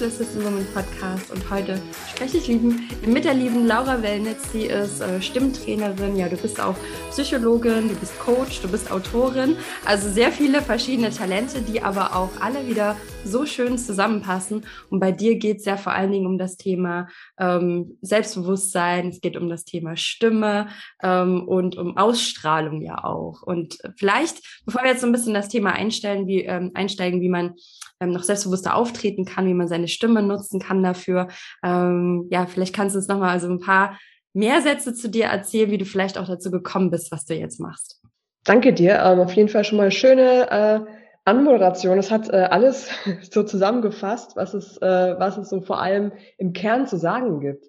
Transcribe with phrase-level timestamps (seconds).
[0.00, 1.30] neuen Podcast-Folge im Virtual Assistant Woman Podcast.
[1.30, 4.52] Und heute spreche ich lieben, mit der lieben Laura Wellnitz.
[4.52, 6.16] Sie ist äh, Stimmtrainerin.
[6.16, 6.76] Ja, du bist auch
[7.10, 9.56] Psychologin, du bist Coach, du bist Autorin.
[9.84, 14.64] Also sehr viele verschiedene Talente, die aber auch alle wieder so schön zusammenpassen.
[14.88, 17.08] Und bei dir geht es ja vor allen Dingen um das Thema
[17.38, 19.08] ähm, Selbstbewusstsein.
[19.08, 20.68] Es geht um das Thema Stimme
[21.02, 23.42] ähm, und um Ausstrahlung ja auch.
[23.42, 27.28] Und vielleicht, bevor wir jetzt so ein bisschen das Thema einstellen, wie, ähm, einsteigen, wie
[27.28, 27.54] man
[28.00, 31.28] ähm, noch selbstbewusster auftreten kann, wie man seine Stimme nutzen kann dafür.
[31.62, 33.98] Ähm, ja, vielleicht kannst du uns nochmal also ein paar
[34.32, 37.60] mehr Sätze zu dir erzählen, wie du vielleicht auch dazu gekommen bist, was du jetzt
[37.60, 38.00] machst.
[38.44, 38.98] Danke dir.
[39.04, 40.80] Ähm, auf jeden Fall schon mal schöne äh,
[41.24, 41.98] Anmoderation.
[41.98, 42.90] Es hat äh, alles
[43.30, 47.66] so zusammengefasst, was es, äh, was es so vor allem im Kern zu sagen gibt.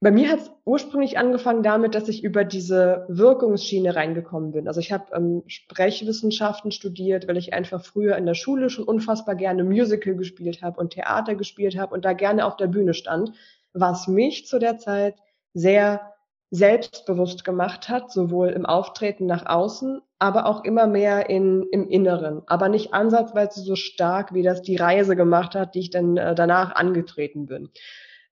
[0.00, 4.68] Bei mir hat es ursprünglich angefangen damit, dass ich über diese Wirkungsschiene reingekommen bin.
[4.68, 9.34] Also ich habe ähm, Sprechwissenschaften studiert, weil ich einfach früher in der Schule schon unfassbar
[9.34, 13.32] gerne Musical gespielt habe und Theater gespielt habe und da gerne auf der Bühne stand,
[13.72, 15.16] was mich zu der Zeit
[15.52, 16.12] sehr
[16.50, 22.42] selbstbewusst gemacht hat, sowohl im Auftreten nach außen, aber auch immer mehr in, im Inneren,
[22.46, 26.36] aber nicht ansatzweise so stark, wie das die Reise gemacht hat, die ich dann äh,
[26.36, 27.70] danach angetreten bin.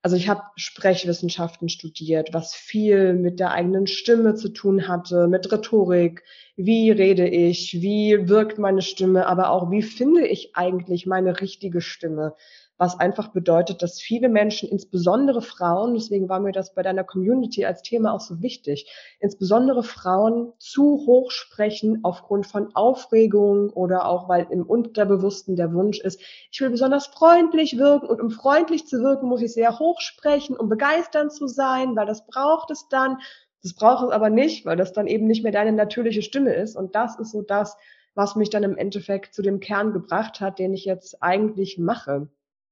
[0.06, 5.50] Also ich habe Sprechwissenschaften studiert, was viel mit der eigenen Stimme zu tun hatte, mit
[5.50, 6.22] Rhetorik.
[6.54, 7.82] Wie rede ich?
[7.82, 9.26] Wie wirkt meine Stimme?
[9.26, 12.36] Aber auch, wie finde ich eigentlich meine richtige Stimme?
[12.78, 17.64] Was einfach bedeutet, dass viele Menschen, insbesondere Frauen, deswegen war mir das bei deiner Community
[17.64, 24.28] als Thema auch so wichtig, insbesondere Frauen zu hoch sprechen aufgrund von Aufregung oder auch
[24.28, 29.02] weil im Unterbewussten der Wunsch ist, ich will besonders freundlich wirken und um freundlich zu
[29.02, 33.18] wirken, muss ich sehr hoch sprechen, um begeisternd zu sein, weil das braucht es dann.
[33.62, 36.76] Das braucht es aber nicht, weil das dann eben nicht mehr deine natürliche Stimme ist.
[36.76, 37.76] Und das ist so das,
[38.14, 42.28] was mich dann im Endeffekt zu dem Kern gebracht hat, den ich jetzt eigentlich mache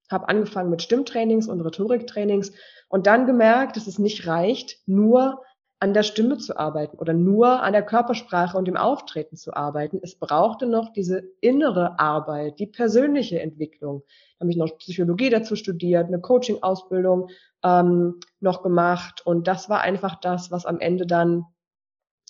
[0.09, 2.51] habe angefangen mit Stimmtrainings und Rhetoriktrainings
[2.89, 5.41] und dann gemerkt, dass es nicht reicht, nur
[5.79, 9.99] an der Stimme zu arbeiten oder nur an der Körpersprache und dem Auftreten zu arbeiten.
[10.01, 14.03] Es brauchte noch diese innere Arbeit, die persönliche Entwicklung.
[14.39, 17.29] Da habe ich noch Psychologie dazu studiert, eine Coaching-Ausbildung
[17.63, 21.45] ähm, noch gemacht und das war einfach das, was am Ende dann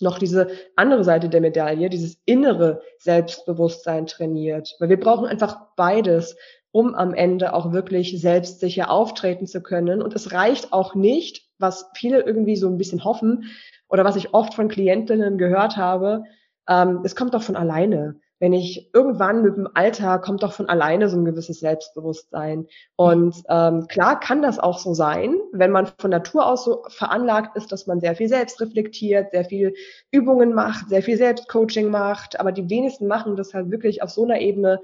[0.00, 4.76] noch diese andere Seite der Medaille, dieses innere Selbstbewusstsein trainiert.
[4.78, 6.36] Weil wir brauchen einfach beides
[6.76, 10.02] um am Ende auch wirklich selbstsicher auftreten zu können.
[10.02, 13.44] Und es reicht auch nicht, was viele irgendwie so ein bisschen hoffen
[13.88, 16.24] oder was ich oft von Klientinnen gehört habe,
[16.68, 18.16] ähm, es kommt doch von alleine.
[18.40, 22.66] Wenn ich irgendwann mit dem Alter kommt doch von alleine so ein gewisses Selbstbewusstsein.
[22.94, 27.56] Und ähm, klar kann das auch so sein, wenn man von Natur aus so veranlagt
[27.56, 29.72] ist, dass man sehr viel selbst reflektiert, sehr viel
[30.10, 32.38] Übungen macht, sehr viel Selbstcoaching macht.
[32.38, 34.82] Aber die wenigsten machen das halt wirklich auf so einer Ebene,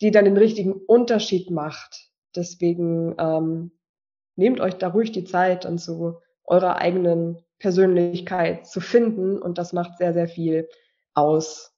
[0.00, 2.08] die dann den richtigen Unterschied macht.
[2.36, 3.72] Deswegen ähm,
[4.36, 9.72] nehmt euch da ruhig die Zeit, dann zu eurer eigenen Persönlichkeit zu finden und das
[9.72, 10.68] macht sehr, sehr viel
[11.14, 11.72] aus.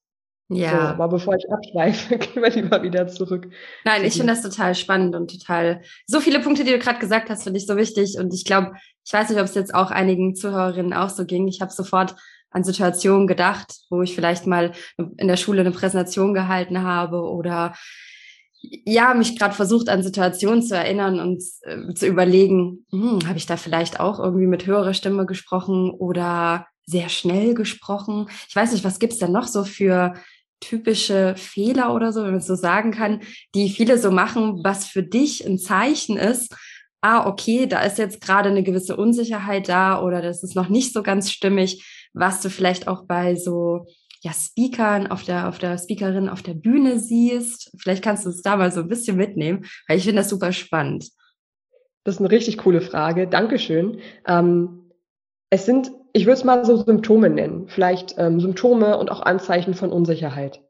[0.53, 0.71] Ja.
[0.71, 3.49] So, aber bevor ich abschweife, gehen wir lieber wieder zurück.
[3.85, 7.31] Nein, ich finde das total spannend und total, so viele Punkte, die du gerade gesagt
[7.31, 8.19] hast, finde ich so wichtig.
[8.19, 8.73] Und ich glaube,
[9.05, 11.47] ich weiß nicht, ob es jetzt auch einigen Zuhörerinnen auch so ging.
[11.47, 12.17] Ich habe sofort
[12.51, 17.75] an Situationen gedacht, wo ich vielleicht mal in der Schule eine Präsentation gehalten habe oder
[18.61, 23.47] ja, mich gerade versucht, an Situationen zu erinnern und äh, zu überlegen, hm, habe ich
[23.47, 28.29] da vielleicht auch irgendwie mit höherer Stimme gesprochen oder sehr schnell gesprochen?
[28.49, 30.15] Ich weiß nicht, was gibt's denn noch so für
[30.61, 33.21] typische Fehler oder so, wenn man so sagen kann,
[33.55, 36.55] die viele so machen, was für dich ein Zeichen ist,
[37.01, 40.93] ah, okay, da ist jetzt gerade eine gewisse Unsicherheit da oder das ist noch nicht
[40.93, 41.83] so ganz stimmig,
[42.13, 43.87] was du vielleicht auch bei so
[44.21, 47.73] ja, Speakern auf der, auf der Speakerin auf der Bühne siehst.
[47.79, 50.53] Vielleicht kannst du es da mal so ein bisschen mitnehmen, weil ich finde das super
[50.53, 51.11] spannend.
[52.05, 53.27] Das ist eine richtig coole Frage.
[53.27, 54.01] Dankeschön.
[54.27, 54.91] Ähm,
[55.51, 57.69] es sind, ich würde es mal so Symptome nennen.
[57.69, 60.63] Vielleicht ähm, Symptome und auch Anzeichen von Unsicherheit.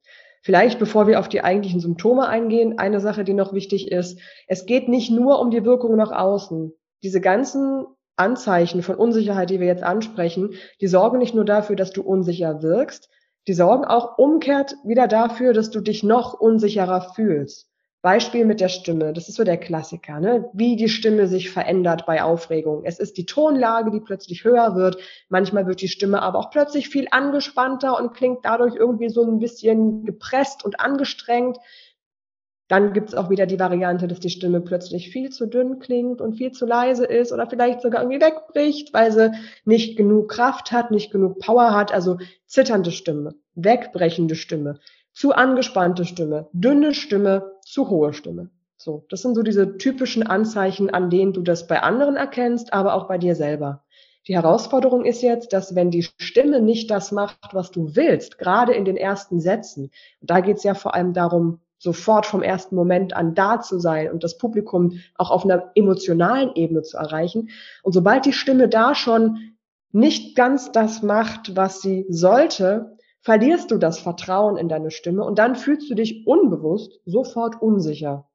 [0.43, 4.19] Vielleicht, bevor wir auf die eigentlichen Symptome eingehen, eine Sache, die noch wichtig ist.
[4.47, 6.73] Es geht nicht nur um die Wirkung nach außen.
[7.03, 7.85] Diese ganzen
[8.17, 12.63] Anzeichen von Unsicherheit, die wir jetzt ansprechen, die sorgen nicht nur dafür, dass du unsicher
[12.63, 13.09] wirkst,
[13.51, 17.67] die sorgen auch umkehrt wieder dafür, dass du dich noch unsicherer fühlst.
[18.01, 20.49] Beispiel mit der Stimme, das ist so der Klassiker, ne?
[20.53, 22.85] wie die Stimme sich verändert bei Aufregung.
[22.85, 24.99] Es ist die Tonlage, die plötzlich höher wird.
[25.31, 29.41] Manchmal wird die Stimme aber auch plötzlich viel angespannter und klingt dadurch irgendwie so ein
[29.41, 31.59] bisschen gepresst und angestrengt.
[32.71, 36.37] Dann gibt's auch wieder die Variante, dass die Stimme plötzlich viel zu dünn klingt und
[36.37, 39.33] viel zu leise ist oder vielleicht sogar irgendwie wegbricht, weil sie
[39.65, 41.93] nicht genug Kraft hat, nicht genug Power hat.
[41.93, 44.79] Also zitternde Stimme, wegbrechende Stimme,
[45.13, 48.51] zu angespannte Stimme, dünne Stimme, zu hohe Stimme.
[48.77, 52.95] So, das sind so diese typischen Anzeichen, an denen du das bei anderen erkennst, aber
[52.95, 53.83] auch bei dir selber.
[54.29, 58.75] Die Herausforderung ist jetzt, dass wenn die Stimme nicht das macht, was du willst, gerade
[58.75, 59.91] in den ersten Sätzen,
[60.21, 64.13] da geht es ja vor allem darum, sofort vom ersten Moment an da zu sein
[64.13, 67.49] und das Publikum auch auf einer emotionalen Ebene zu erreichen.
[67.83, 69.55] Und sobald die Stimme da schon
[69.91, 75.39] nicht ganz das macht, was sie sollte, verlierst du das Vertrauen in deine Stimme und
[75.39, 78.31] dann fühlst du dich unbewusst sofort unsicher.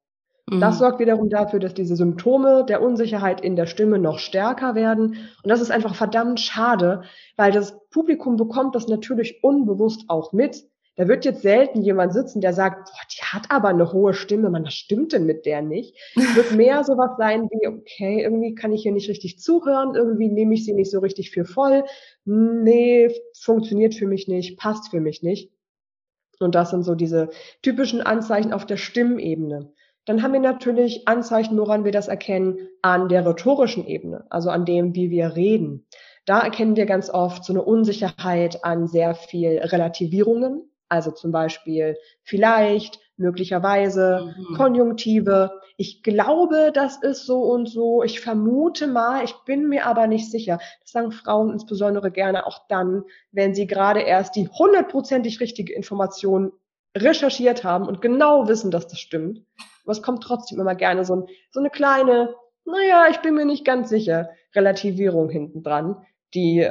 [0.48, 0.80] Das mhm.
[0.80, 5.18] sorgt wiederum dafür, dass diese Symptome der Unsicherheit in der Stimme noch stärker werden.
[5.44, 7.02] Und das ist einfach verdammt schade,
[7.36, 10.66] weil das Publikum bekommt das natürlich unbewusst auch mit.
[10.98, 14.50] Da wird jetzt selten jemand sitzen, der sagt, boah, die hat aber eine hohe Stimme,
[14.50, 15.96] man, was stimmt denn mit der nicht?
[16.16, 20.30] Es wird mehr sowas sein wie, okay, irgendwie kann ich hier nicht richtig zuhören, irgendwie
[20.30, 21.84] nehme ich sie nicht so richtig für voll.
[22.24, 25.52] Nee, funktioniert für mich nicht, passt für mich nicht.
[26.40, 27.30] Und das sind so diese
[27.62, 29.74] typischen Anzeichen auf der Stimmebene.
[30.06, 34.66] Dann haben wir natürlich Anzeichen, woran wir das erkennen, an der rhetorischen Ebene, also an
[34.66, 35.88] dem, wie wir reden.
[36.26, 41.98] Da erkennen wir ganz oft so eine Unsicherheit an sehr viel Relativierungen, also zum Beispiel
[42.24, 44.56] vielleicht, möglicherweise, mhm.
[44.56, 45.62] Konjunktive.
[45.78, 48.04] Ich glaube, das ist so und so.
[48.04, 50.60] Ich vermute mal, ich bin mir aber nicht sicher.
[50.82, 56.52] Das sagen Frauen insbesondere gerne auch dann, wenn sie gerade erst die hundertprozentig richtige Information
[56.96, 59.42] recherchiert haben und genau wissen, dass das stimmt.
[59.84, 62.36] Aber es kommt trotzdem immer gerne so, ein, so eine kleine,
[62.66, 66.70] naja, ich bin mir nicht ganz sicher, Relativierung hinten dran, die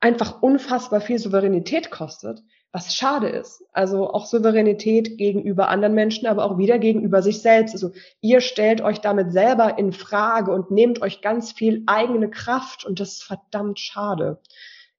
[0.00, 3.64] einfach unfassbar viel Souveränität kostet, was schade ist.
[3.72, 7.74] Also auch Souveränität gegenüber anderen Menschen, aber auch wieder gegenüber sich selbst.
[7.74, 7.92] Also
[8.22, 12.98] ihr stellt euch damit selber in Frage und nehmt euch ganz viel eigene Kraft und
[12.98, 14.40] das ist verdammt schade.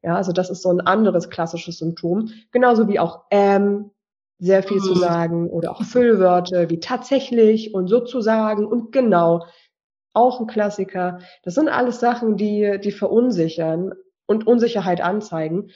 [0.04, 2.30] Ja, also das ist so ein anderes klassisches Symptom.
[2.52, 3.90] Genauso wie auch ähm,
[4.38, 4.84] sehr viel mhm.
[4.84, 9.46] zu sagen oder auch Füllwörter wie tatsächlich und sozusagen und genau.
[10.16, 11.20] Auch ein Klassiker.
[11.42, 13.94] Das sind alles Sachen, die, die verunsichern
[14.28, 15.72] und Unsicherheit anzeigen,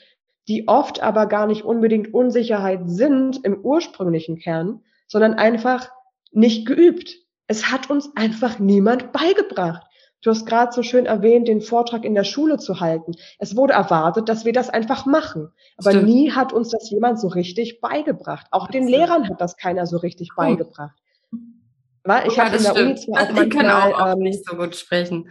[0.48, 5.90] die oft aber gar nicht unbedingt Unsicherheit sind im ursprünglichen Kern, sondern einfach
[6.32, 7.14] nicht geübt.
[7.46, 9.84] Es hat uns einfach niemand beigebracht.
[10.22, 13.12] Du hast gerade so schön erwähnt, den Vortrag in der Schule zu halten.
[13.38, 15.52] Es wurde erwartet, dass wir das einfach machen.
[15.76, 16.06] Aber Stimmt.
[16.06, 18.46] nie hat uns das jemand so richtig beigebracht.
[18.50, 20.96] Auch den Lehrern hat das keiner so richtig beigebracht.
[22.02, 22.86] Weil ich ja, habe in der stimmt.
[22.88, 25.30] Uni zwar auch manchmal, können auch, auch ähm, nicht so gut sprechen.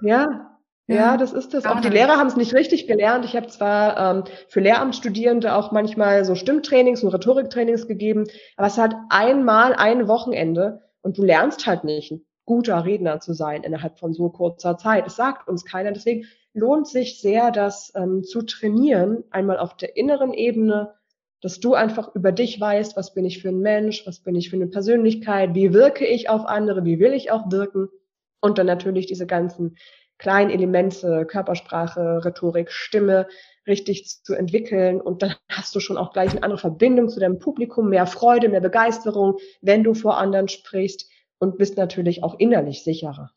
[0.00, 0.57] ja,
[0.88, 1.66] ja, das ist das.
[1.66, 3.24] Auch die Lehrer haben es nicht richtig gelernt.
[3.24, 8.24] Ich habe zwar ähm, für Lehramtsstudierende auch manchmal so Stimmtrainings und Rhetoriktrainings gegeben,
[8.56, 12.14] aber es hat einmal ein Wochenende und du lernst halt nicht
[12.46, 15.06] guter Redner zu sein innerhalb von so kurzer Zeit.
[15.06, 15.92] Es sagt uns keiner.
[15.92, 16.24] Deswegen
[16.54, 20.94] lohnt sich sehr, das ähm, zu trainieren, einmal auf der inneren Ebene,
[21.42, 24.48] dass du einfach über dich weißt, was bin ich für ein Mensch, was bin ich
[24.48, 27.88] für eine Persönlichkeit, wie wirke ich auf andere, wie will ich auch wirken.
[28.40, 29.76] Und dann natürlich diese ganzen
[30.18, 33.28] kleinen Elemente, Körpersprache, Rhetorik, Stimme
[33.66, 35.00] richtig zu entwickeln.
[35.00, 38.48] Und dann hast du schon auch gleich eine andere Verbindung zu deinem Publikum, mehr Freude,
[38.48, 43.30] mehr Begeisterung, wenn du vor anderen sprichst und bist natürlich auch innerlich sicherer.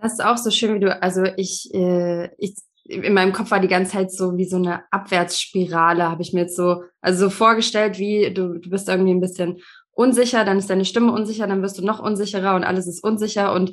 [0.00, 2.54] Das ist auch so schön, wie du, also ich, äh, ich
[2.88, 6.42] in meinem Kopf war die ganze Zeit so wie so eine Abwärtsspirale, habe ich mir
[6.42, 9.58] jetzt so, also so vorgestellt, wie du, du bist irgendwie ein bisschen
[9.98, 13.52] unsicher, dann ist deine Stimme unsicher, dann wirst du noch unsicherer und alles ist unsicher
[13.52, 13.70] und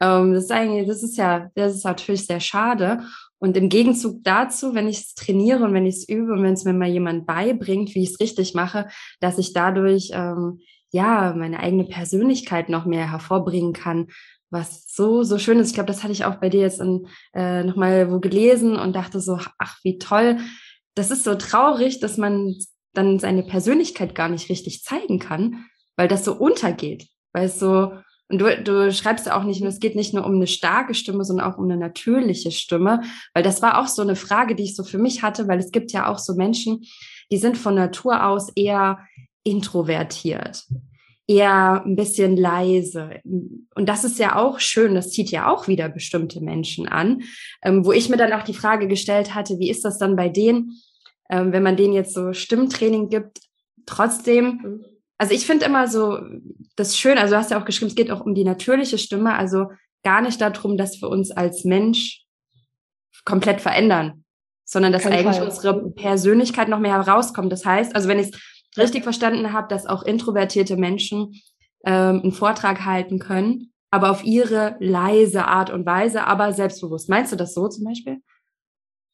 [0.00, 3.02] ähm, das ist eigentlich, das ist ja, das ist natürlich sehr schade.
[3.38, 6.54] Und im Gegenzug dazu, wenn ich es trainiere und wenn ich es übe und wenn
[6.54, 8.88] es mir mal jemand beibringt, wie ich es richtig mache,
[9.20, 14.08] dass ich dadurch ähm, ja, meine eigene Persönlichkeit noch mehr hervorbringen kann,
[14.50, 15.68] was so, so schön ist.
[15.68, 18.96] Ich glaube, das hatte ich auch bei dir jetzt in, äh, nochmal wo gelesen und
[18.96, 20.38] dachte so, ach, wie toll.
[20.96, 22.56] Das ist so traurig, dass man
[22.98, 25.64] dann seine Persönlichkeit gar nicht richtig zeigen kann,
[25.96, 27.08] weil das so untergeht.
[27.32, 27.92] Weil es so,
[28.28, 30.94] und du, du schreibst ja auch nicht nur, es geht nicht nur um eine starke
[30.94, 33.02] Stimme, sondern auch um eine natürliche Stimme,
[33.34, 35.70] weil das war auch so eine Frage, die ich so für mich hatte, weil es
[35.70, 36.84] gibt ja auch so Menschen,
[37.30, 38.98] die sind von Natur aus eher
[39.44, 40.64] introvertiert,
[41.26, 43.20] eher ein bisschen leise.
[43.24, 47.22] Und das ist ja auch schön, das zieht ja auch wieder bestimmte Menschen an,
[47.62, 50.28] ähm, wo ich mir dann auch die Frage gestellt hatte, wie ist das dann bei
[50.28, 50.72] denen,
[51.28, 53.40] ähm, wenn man denen jetzt so Stimmtraining gibt,
[53.86, 54.84] trotzdem,
[55.18, 56.18] also ich finde immer so
[56.76, 59.34] das schön, also du hast ja auch geschrieben, es geht auch um die natürliche Stimme,
[59.34, 59.66] also
[60.04, 62.24] gar nicht darum, dass wir uns als Mensch
[63.24, 64.24] komplett verändern,
[64.64, 65.48] sondern dass Kein eigentlich Fall.
[65.48, 67.52] unsere Persönlichkeit noch mehr herauskommt.
[67.52, 71.34] Das heißt, also wenn ich es richtig verstanden habe, dass auch introvertierte Menschen
[71.84, 77.08] ähm, einen Vortrag halten können, aber auf ihre leise Art und Weise, aber selbstbewusst.
[77.08, 78.18] Meinst du das so zum Beispiel?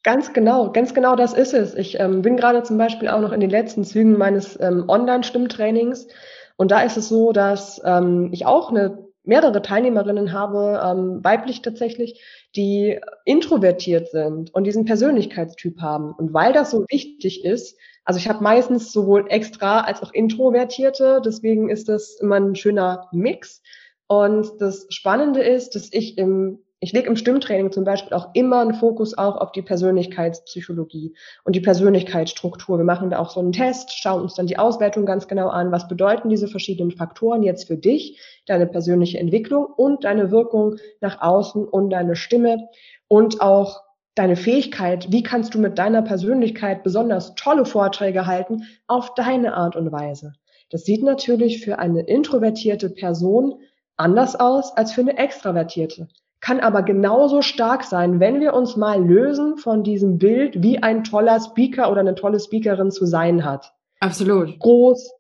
[0.04, 1.75] Ganz genau, ganz genau das ist es.
[1.75, 6.08] Ich ähm, bin gerade zum Beispiel auch noch in den letzten Zügen meines ähm, Online-Stimmtrainings
[6.56, 11.62] Und da ist es so, dass ähm, ich auch eine mehrere Teilnehmerinnen habe, ähm, weiblich
[11.62, 12.23] tatsächlich,
[12.54, 16.12] die introvertiert sind und diesen Persönlichkeitstyp haben.
[16.12, 21.23] Und weil das so wichtig ist, also ich habe meistens sowohl extra als auch introvertierte,
[21.25, 23.62] deswegen ist das immer ein schöner Mix.
[24.06, 28.60] Und das Spannende ist, dass ich im ich lege im Stimmtraining zum Beispiel auch immer
[28.60, 32.76] einen Fokus auch auf die Persönlichkeitspsychologie und die Persönlichkeitsstruktur.
[32.76, 35.72] Wir machen da auch so einen Test, schauen uns dann die Auswertung ganz genau an.
[35.72, 41.22] Was bedeuten diese verschiedenen Faktoren jetzt für dich, deine persönliche Entwicklung und deine Wirkung nach
[41.22, 42.68] außen und deine Stimme
[43.08, 43.80] und auch
[44.14, 49.74] deine Fähigkeit, wie kannst du mit deiner Persönlichkeit besonders tolle Vorträge halten, auf deine Art
[49.74, 50.34] und Weise.
[50.68, 53.54] Das sieht natürlich für eine introvertierte Person
[53.96, 56.08] anders aus als für eine extravertierte
[56.44, 61.02] kann aber genauso stark sein, wenn wir uns mal lösen von diesem Bild, wie ein
[61.02, 63.72] toller Speaker oder eine tolle Speakerin zu sein hat.
[63.98, 64.58] Absolut.
[64.58, 65.10] Groß,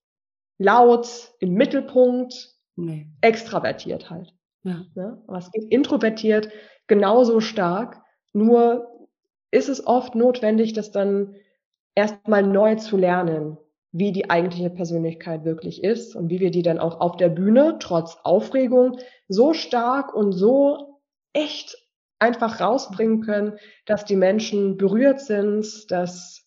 [0.58, 1.08] laut,
[1.40, 3.06] im Mittelpunkt, nee.
[3.22, 4.34] extravertiert halt.
[4.64, 4.84] Ja.
[4.94, 5.16] ja.
[5.26, 6.50] Aber es geht introvertiert
[6.88, 8.02] genauso stark,
[8.34, 9.08] nur
[9.50, 11.36] ist es oft notwendig, das dann
[11.94, 13.56] erstmal neu zu lernen,
[13.92, 17.76] wie die eigentliche Persönlichkeit wirklich ist und wie wir die dann auch auf der Bühne
[17.80, 20.93] trotz Aufregung so stark und so
[21.34, 21.76] echt
[22.18, 26.46] einfach rausbringen können, dass die Menschen berührt sind, dass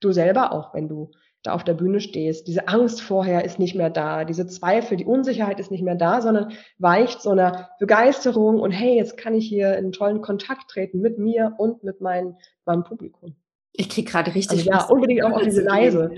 [0.00, 1.10] du selber auch, wenn du
[1.42, 5.06] da auf der Bühne stehst, diese Angst vorher ist nicht mehr da, diese Zweifel, die
[5.06, 9.48] Unsicherheit ist nicht mehr da, sondern weicht so einer Begeisterung und hey, jetzt kann ich
[9.48, 13.36] hier in tollen Kontakt treten mit mir und mit mein, meinem Publikum.
[13.72, 14.58] Ich krieg gerade richtig.
[14.58, 16.10] Also, ja, unbedingt auch auf diese Leise.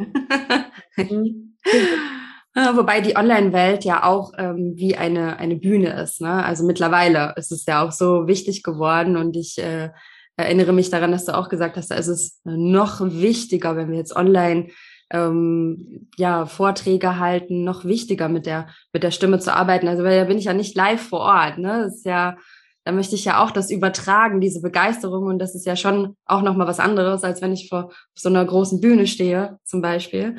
[2.54, 2.76] mhm.
[2.76, 6.20] Wobei die Online-Welt ja auch ähm, wie eine, eine Bühne ist.
[6.20, 6.44] Ne?
[6.44, 9.90] Also mittlerweile ist es ja auch so wichtig geworden und ich äh,
[10.36, 14.16] erinnere mich daran, dass du auch gesagt hast, es ist noch wichtiger, wenn wir jetzt
[14.16, 14.68] online
[15.12, 19.86] ähm, ja, Vorträge halten, noch wichtiger mit der, mit der Stimme zu arbeiten.
[19.88, 21.58] Also weil da bin ich ja nicht live vor Ort.
[21.58, 21.82] Ne?
[21.84, 22.36] Das ist ja,
[22.84, 25.24] da möchte ich ja auch das übertragen, diese Begeisterung.
[25.24, 28.44] Und das ist ja schon auch nochmal was anderes, als wenn ich vor so einer
[28.44, 30.38] großen Bühne stehe, zum Beispiel.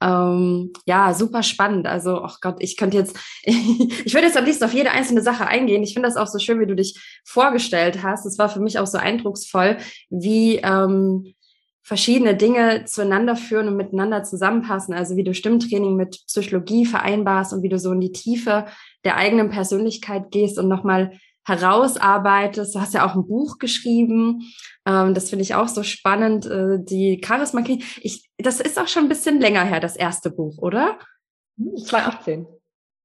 [0.00, 1.86] Ähm, ja, super spannend.
[1.86, 5.46] Also, ach Gott, ich könnte jetzt, ich würde jetzt am liebsten auf jede einzelne Sache
[5.46, 5.82] eingehen.
[5.82, 8.26] Ich finde das auch so schön, wie du dich vorgestellt hast.
[8.26, 9.78] Es war für mich auch so eindrucksvoll,
[10.10, 11.34] wie ähm,
[11.82, 14.94] verschiedene Dinge zueinander führen und miteinander zusammenpassen.
[14.94, 18.66] Also wie du Stimmtraining mit Psychologie vereinbarst und wie du so in die Tiefe
[19.04, 22.74] der eigenen Persönlichkeit gehst und nochmal herausarbeitest.
[22.74, 24.52] Du hast ja auch ein Buch geschrieben.
[24.86, 26.46] Ähm, das finde ich auch so spannend.
[26.46, 30.58] Äh, die Charisma ich, das ist auch schon ein bisschen länger her, das erste Buch,
[30.58, 30.98] oder?
[31.56, 32.46] 2018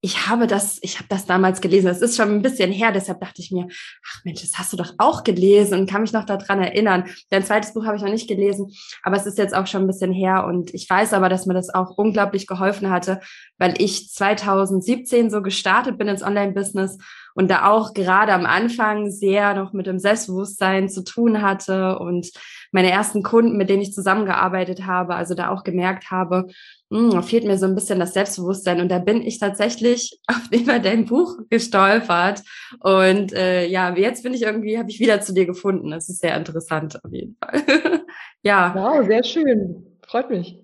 [0.06, 1.88] ich habe das, ich habe das damals gelesen.
[1.88, 3.68] Das ist schon ein bisschen her, deshalb dachte ich mir,
[4.06, 7.06] ach Mensch, das hast du doch auch gelesen und kann mich noch daran erinnern.
[7.30, 9.88] Dein zweites Buch habe ich noch nicht gelesen, aber es ist jetzt auch schon ein
[9.88, 13.22] bisschen her und ich weiß aber, dass mir das auch unglaublich geholfen hatte,
[13.58, 16.98] weil ich 2017 so gestartet bin ins Online-Business
[17.34, 22.32] und da auch gerade am Anfang sehr noch mit dem Selbstbewusstsein zu tun hatte und
[22.74, 26.48] meine ersten Kunden, mit denen ich zusammengearbeitet habe, also da auch gemerkt habe,
[26.90, 28.82] mh, hm, fehlt mir so ein bisschen das Selbstbewusstsein.
[28.82, 32.42] Und da bin ich tatsächlich auf über dein Buch gestolpert.
[32.80, 35.92] Und äh, ja, jetzt bin ich irgendwie, habe ich wieder zu dir gefunden.
[35.92, 38.02] Das ist sehr interessant auf jeden Fall.
[38.42, 38.74] ja.
[38.76, 39.86] Wow, sehr schön.
[40.06, 40.60] Freut mich.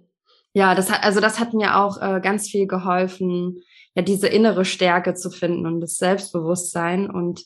[0.53, 3.61] Ja, das hat, also das hat mir auch äh, ganz viel geholfen,
[3.99, 7.43] ja, diese innere Stärke zu finden und das Selbstbewusstsein und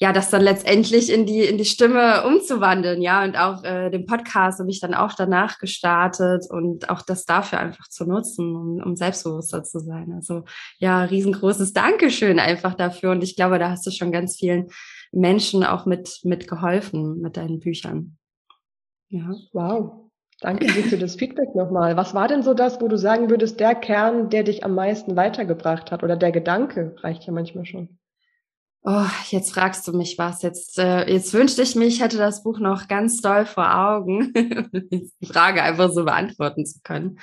[0.00, 4.06] ja, das dann letztendlich in die, in die Stimme umzuwandeln, ja, und auch äh, den
[4.06, 8.82] Podcast habe ich dann auch danach gestartet und auch das dafür einfach zu nutzen, um,
[8.82, 10.12] um selbstbewusster zu sein.
[10.14, 10.44] Also
[10.78, 14.68] ja, riesengroßes Dankeschön einfach dafür und ich glaube, da hast du schon ganz vielen
[15.12, 18.16] Menschen auch mit, mit geholfen mit deinen Büchern.
[19.10, 19.30] Ja.
[19.52, 20.03] Wow.
[20.40, 21.96] Danke dir für das Feedback nochmal.
[21.96, 25.16] Was war denn so das, wo du sagen würdest, der Kern, der dich am meisten
[25.16, 27.98] weitergebracht hat oder der Gedanke reicht ja manchmal schon?
[28.86, 30.42] Oh, jetzt fragst du mich was.
[30.42, 34.32] Jetzt, äh, jetzt wünschte ich mich, hätte das Buch noch ganz doll vor Augen,
[34.90, 37.18] die Frage einfach so beantworten zu können.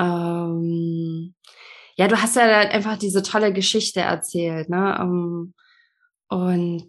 [0.00, 1.34] Ähm,
[1.96, 4.98] ja, du hast ja einfach diese tolle Geschichte erzählt, ne?
[4.98, 5.54] Um, ähm,
[6.28, 6.88] und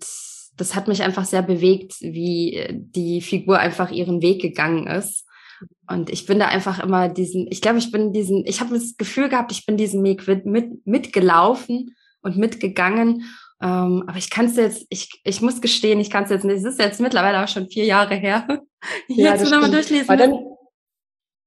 [0.55, 5.24] das hat mich einfach sehr bewegt, wie die Figur einfach ihren Weg gegangen ist.
[5.87, 8.97] Und ich bin da einfach immer diesen, ich glaube, ich bin diesen, ich habe das
[8.97, 13.25] Gefühl gehabt, ich bin diesen Weg mit, mitgelaufen und mitgegangen
[13.61, 16.57] ähm, aber ich kann es jetzt, ich, ich muss gestehen, ich kann es jetzt nicht.
[16.57, 18.45] Es ist jetzt mittlerweile auch schon vier Jahre her.
[19.07, 20.09] ja, jetzt nochmal durchlesen.
[20.09, 20.37] Aber dann,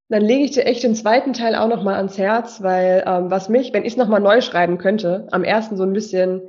[0.08, 3.48] dann lege ich dir echt den zweiten Teil auch nochmal ans Herz, weil ähm, was
[3.48, 6.42] mich, wenn ich es nochmal neu schreiben könnte, am ersten so ein bisschen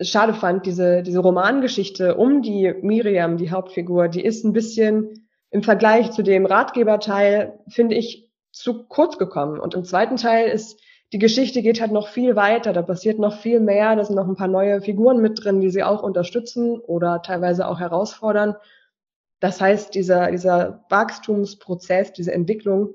[0.00, 5.62] schade fand, diese, diese Romangeschichte um die Miriam, die Hauptfigur, die ist ein bisschen im
[5.62, 9.60] Vergleich zu dem Ratgeberteil, finde ich, zu kurz gekommen.
[9.60, 10.80] Und im zweiten Teil ist
[11.12, 14.28] die Geschichte geht halt noch viel weiter, da passiert noch viel mehr, da sind noch
[14.28, 18.56] ein paar neue Figuren mit drin, die sie auch unterstützen oder teilweise auch herausfordern.
[19.40, 22.94] Das heißt, dieser, dieser Wachstumsprozess, diese Entwicklung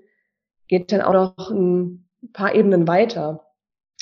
[0.68, 3.48] geht dann auch noch ein paar Ebenen weiter.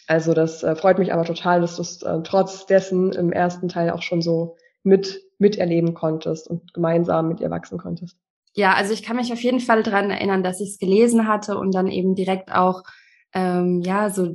[0.07, 3.69] Also das äh, freut mich aber total, dass du es äh, trotz dessen im ersten
[3.69, 8.17] Teil auch schon so mit miterleben konntest und gemeinsam mit ihr wachsen konntest.
[8.53, 11.57] Ja, also ich kann mich auf jeden Fall daran erinnern, dass ich es gelesen hatte
[11.57, 12.83] und dann eben direkt auch
[13.33, 14.33] ähm, ja so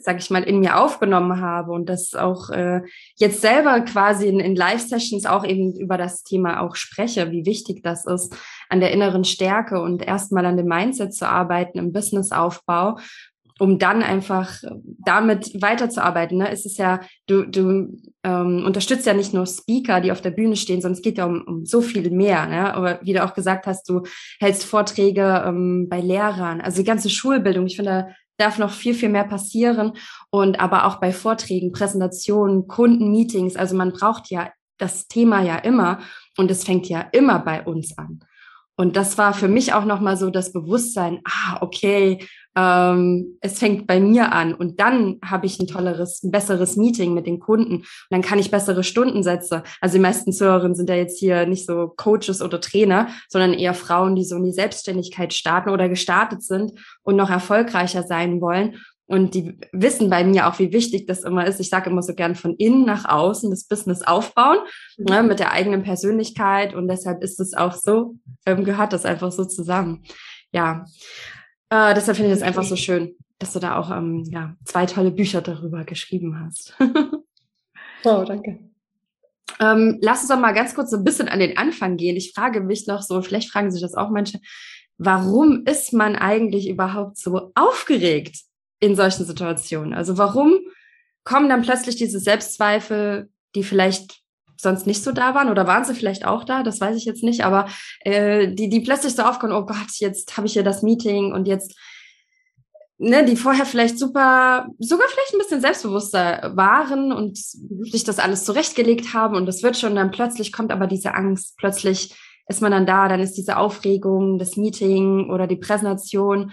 [0.00, 2.82] sag ich mal, in mir aufgenommen habe und das auch äh,
[3.16, 7.82] jetzt selber quasi in, in Live-Sessions auch eben über das Thema auch spreche, wie wichtig
[7.82, 8.34] das ist,
[8.68, 12.98] an der inneren Stärke und erstmal an dem Mindset zu arbeiten im Businessaufbau
[13.60, 14.62] um dann einfach
[15.04, 16.38] damit weiterzuarbeiten.
[16.38, 16.50] Ne?
[16.50, 20.56] Es ist ja, du, du ähm, unterstützt ja nicht nur Speaker, die auf der Bühne
[20.56, 22.46] stehen, sondern es geht ja um, um so viel mehr.
[22.46, 22.74] Ne?
[22.74, 24.02] Aber wie du auch gesagt hast, du
[24.40, 27.66] hältst Vorträge ähm, bei Lehrern, also die ganze Schulbildung.
[27.66, 29.92] Ich finde, da darf noch viel, viel mehr passieren.
[30.30, 33.56] Und aber auch bei Vorträgen, Präsentationen, Kundenmeetings.
[33.56, 36.00] Also man braucht ja das Thema ja immer
[36.38, 38.20] und es fängt ja immer bei uns an.
[38.76, 42.18] Und das war für mich auch nochmal so das Bewusstsein, ah, okay,
[42.56, 47.14] ähm, es fängt bei mir an und dann habe ich ein tolleres, ein besseres Meeting
[47.14, 49.62] mit den Kunden und dann kann ich bessere Stundensätze.
[49.80, 53.74] Also die meisten Zuhörerinnen sind ja jetzt hier nicht so Coaches oder Trainer, sondern eher
[53.74, 56.72] Frauen, die so in die Selbstständigkeit starten oder gestartet sind
[57.02, 58.78] und noch erfolgreicher sein wollen.
[59.10, 61.58] Und die wissen bei mir auch, wie wichtig das immer ist.
[61.58, 64.58] Ich sage immer so gern von innen nach außen das Business aufbauen
[64.98, 66.76] ne, mit der eigenen Persönlichkeit.
[66.76, 68.14] Und deshalb ist es auch so,
[68.46, 70.04] ähm, gehört das einfach so zusammen.
[70.52, 70.84] Ja,
[71.70, 74.86] äh, deshalb finde ich es einfach so schön, dass du da auch ähm, ja, zwei
[74.86, 76.76] tolle Bücher darüber geschrieben hast.
[78.04, 78.60] oh, danke.
[79.58, 82.14] Ähm, lass uns doch mal ganz kurz so ein bisschen an den Anfang gehen.
[82.14, 84.38] Ich frage mich noch so, vielleicht fragen sich das auch manche,
[84.98, 88.36] warum ist man eigentlich überhaupt so aufgeregt
[88.80, 89.94] in solchen Situationen?
[89.94, 90.58] Also warum
[91.24, 94.20] kommen dann plötzlich diese Selbstzweifel, die vielleicht
[94.56, 97.22] sonst nicht so da waren oder waren sie vielleicht auch da, das weiß ich jetzt
[97.22, 97.66] nicht, aber
[98.00, 101.48] äh, die, die plötzlich so aufkommen, oh Gott, jetzt habe ich hier das Meeting und
[101.48, 101.78] jetzt,
[102.98, 108.44] ne, die vorher vielleicht super, sogar vielleicht ein bisschen selbstbewusster waren und sich das alles
[108.44, 112.14] zurechtgelegt haben und das wird schon, dann plötzlich kommt aber diese Angst, plötzlich
[112.48, 116.52] ist man dann da, dann ist diese Aufregung, das Meeting oder die Präsentation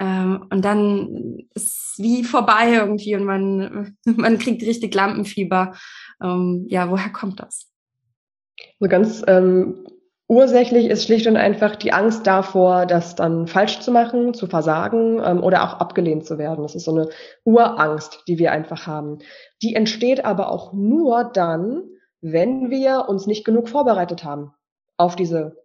[0.00, 5.74] ähm, und dann ist wie vorbei irgendwie und man, man kriegt richtig Lampenfieber.
[6.22, 7.68] Ähm, ja, woher kommt das?
[8.78, 9.86] So ganz ähm,
[10.28, 15.20] ursächlich ist schlicht und einfach die Angst davor, das dann falsch zu machen, zu versagen
[15.24, 16.62] ähm, oder auch abgelehnt zu werden.
[16.62, 17.08] Das ist so eine
[17.44, 19.18] Urangst, die wir einfach haben.
[19.62, 21.82] Die entsteht aber auch nur dann,
[22.20, 24.52] wenn wir uns nicht genug vorbereitet haben
[24.96, 25.56] auf diese,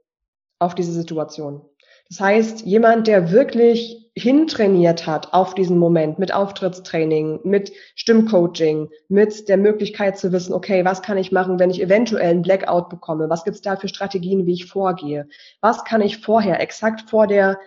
[0.60, 1.62] auf diese Situation.
[2.10, 9.50] Das heißt, jemand, der wirklich hintrainiert hat auf diesen Moment mit Auftrittstraining, mit Stimmcoaching, mit
[9.50, 13.30] der Möglichkeit zu wissen, okay, was kann ich machen, wenn ich eventuell einen Blackout bekomme?
[13.30, 15.28] Was gibt's da für Strategien, wie ich vorgehe?
[15.62, 17.60] Was kann ich vorher, exakt vor der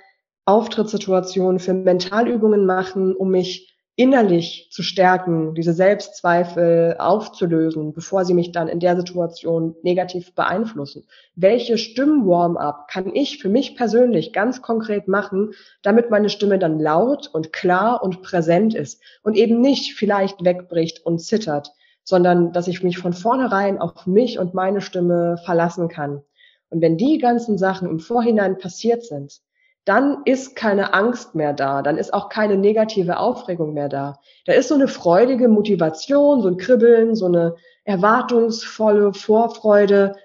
[0.45, 8.53] Auftrittssituation für Mentalübungen machen, um mich innerlich zu stärken, diese Selbstzweifel aufzulösen, bevor sie mich
[8.53, 11.07] dann in der Situation negativ beeinflussen.
[11.35, 17.31] Welche Stimmwarm-up kann ich für mich persönlich ganz konkret machen, damit meine Stimme dann laut
[17.33, 21.73] und klar und präsent ist und eben nicht vielleicht wegbricht und zittert,
[22.05, 26.23] sondern dass ich mich von vornherein auf mich und meine Stimme verlassen kann.
[26.69, 29.41] Und wenn die ganzen Sachen im Vorhinein passiert sind,
[29.87, 34.19] dann ist keine Angst mehr da, dann ist auch keine negative Aufregung mehr da.
[34.45, 40.17] Da ist so eine freudige Motivation, so ein Kribbeln, so eine erwartungsvolle Vorfreude,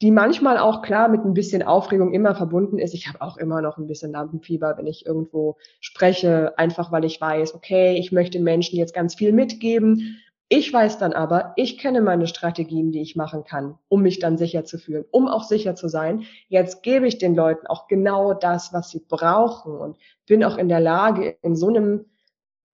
[0.00, 2.94] die manchmal auch klar mit ein bisschen Aufregung immer verbunden ist.
[2.94, 7.20] Ich habe auch immer noch ein bisschen Lampenfieber, wenn ich irgendwo spreche, einfach weil ich
[7.20, 10.20] weiß, okay, ich möchte Menschen jetzt ganz viel mitgeben,
[10.50, 14.38] ich weiß dann aber, ich kenne meine Strategien, die ich machen kann, um mich dann
[14.38, 16.24] sicher zu fühlen, um auch sicher zu sein.
[16.48, 20.70] Jetzt gebe ich den Leuten auch genau das, was sie brauchen und bin auch in
[20.70, 22.06] der Lage, in so einem,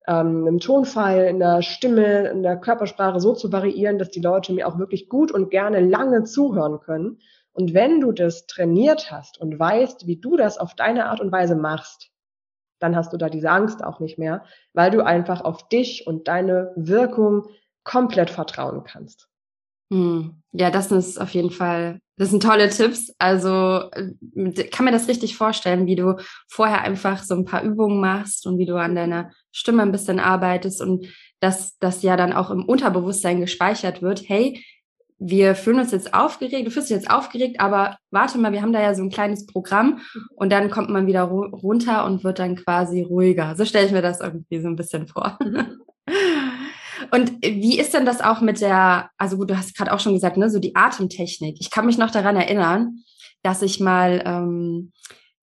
[0.07, 4.53] ähm, einem Tonfall, in der Stimme, in der Körpersprache so zu variieren, dass die Leute
[4.53, 7.19] mir auch wirklich gut und gerne lange zuhören können.
[7.53, 11.33] Und wenn du das trainiert hast und weißt, wie du das auf deine Art und
[11.33, 12.13] Weise machst,
[12.79, 16.29] dann hast du da diese Angst auch nicht mehr, weil du einfach auf dich und
[16.29, 17.49] deine Wirkung
[17.85, 19.29] komplett vertrauen kannst.
[19.92, 20.42] Hm.
[20.53, 23.12] Ja, das ist auf jeden Fall, das sind tolle Tipps.
[23.18, 26.16] Also äh, kann mir das richtig vorstellen, wie du
[26.49, 30.20] vorher einfach so ein paar Übungen machst und wie du an deiner Stimme ein bisschen
[30.20, 31.07] arbeitest und
[31.40, 34.29] dass das ja dann auch im Unterbewusstsein gespeichert wird.
[34.29, 34.64] Hey,
[35.18, 38.73] wir fühlen uns jetzt aufgeregt, du fühlst dich jetzt aufgeregt, aber warte mal, wir haben
[38.73, 40.01] da ja so ein kleines Programm
[40.35, 43.55] und dann kommt man wieder runter und wird dann quasi ruhiger.
[43.57, 45.38] So stelle ich mir das irgendwie so ein bisschen vor.
[47.11, 50.14] Und wie ist denn das auch mit der, also gut, du hast gerade auch schon
[50.14, 51.57] gesagt, ne, so die Atemtechnik.
[51.61, 53.01] Ich kann mich noch daran erinnern,
[53.43, 54.93] dass ich mal ähm,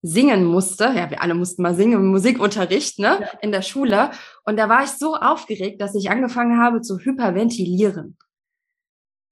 [0.01, 0.85] singen musste.
[0.85, 3.27] Ja, wir alle mussten mal singen im Musikunterricht, ne, ja.
[3.41, 4.11] in der Schule.
[4.45, 8.17] Und da war ich so aufgeregt, dass ich angefangen habe zu hyperventilieren.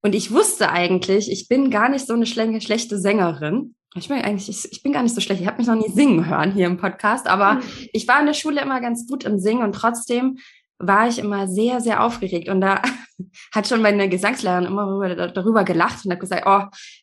[0.02, 3.74] Und ich wusste eigentlich, ich bin gar nicht so eine schlechte Sängerin.
[3.96, 5.40] Ich bin eigentlich, ich, ich bin gar nicht so schlecht.
[5.40, 7.62] Ich habe mich noch nie singen hören hier im Podcast, aber mhm.
[7.92, 10.38] ich war in der Schule immer ganz gut im Singen und trotzdem
[10.80, 12.48] war ich immer sehr, sehr aufgeregt.
[12.48, 12.82] Und da
[13.54, 16.62] hat schon meine Gesangslehrerin immer darüber gelacht und hat gesagt, oh,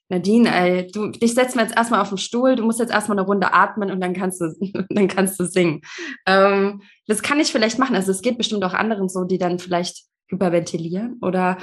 [0.09, 3.17] Nadine, ey, du, dich setzen wir jetzt erstmal auf den Stuhl, du musst jetzt erstmal
[3.17, 4.53] eine Runde atmen und dann kannst du,
[4.89, 5.81] dann kannst du singen.
[6.25, 7.95] Ähm, das kann ich vielleicht machen.
[7.95, 11.57] Also es geht bestimmt auch anderen so, die dann vielleicht hyperventilieren oder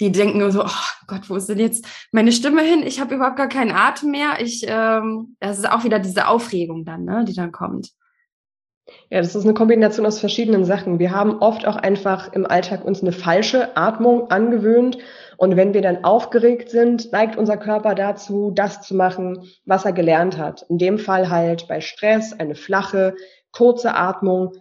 [0.00, 2.82] die denken so, oh Gott, wo ist denn jetzt meine Stimme hin?
[2.84, 4.40] Ich habe überhaupt gar keinen Atem mehr.
[4.40, 7.90] Ich, ähm, das ist auch wieder diese Aufregung dann, ne, die dann kommt.
[9.10, 10.98] Ja, das ist eine Kombination aus verschiedenen Sachen.
[10.98, 14.98] Wir haben oft auch einfach im Alltag uns eine falsche Atmung angewöhnt.
[15.36, 19.92] Und wenn wir dann aufgeregt sind, neigt unser Körper dazu, das zu machen, was er
[19.92, 20.66] gelernt hat.
[20.68, 23.14] In dem Fall halt bei Stress eine flache,
[23.52, 24.52] kurze Atmung,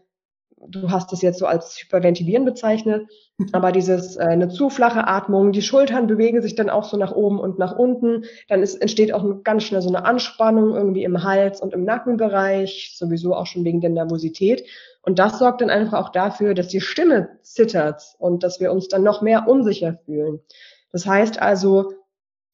[0.67, 3.08] du hast es jetzt so als Hyperventilieren bezeichnet,
[3.52, 7.13] aber dieses äh, eine zu flache Atmung, die Schultern bewegen sich dann auch so nach
[7.13, 11.24] oben und nach unten, dann ist, entsteht auch ganz schnell so eine Anspannung irgendwie im
[11.24, 14.65] Hals und im Nackenbereich, sowieso auch schon wegen der Nervosität.
[15.02, 18.88] Und das sorgt dann einfach auch dafür, dass die Stimme zittert und dass wir uns
[18.89, 20.41] dann noch mehr unsicher fühlen.
[20.91, 21.93] Das heißt also,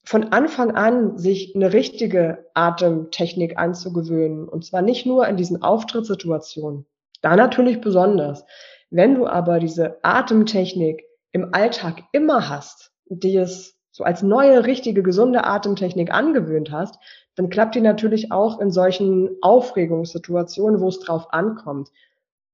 [0.03, 4.47] von Anfang an sich eine richtige Atemtechnik anzugewöhnen.
[4.47, 6.85] Und zwar nicht nur in diesen Auftrittssituationen.
[7.25, 8.45] Da natürlich besonders.
[8.91, 15.01] Wenn du aber diese Atemtechnik im Alltag immer hast, die es so als neue, richtige,
[15.01, 16.99] gesunde Atemtechnik angewöhnt hast,
[17.33, 21.89] dann klappt die natürlich auch in solchen Aufregungssituationen, wo es drauf ankommt.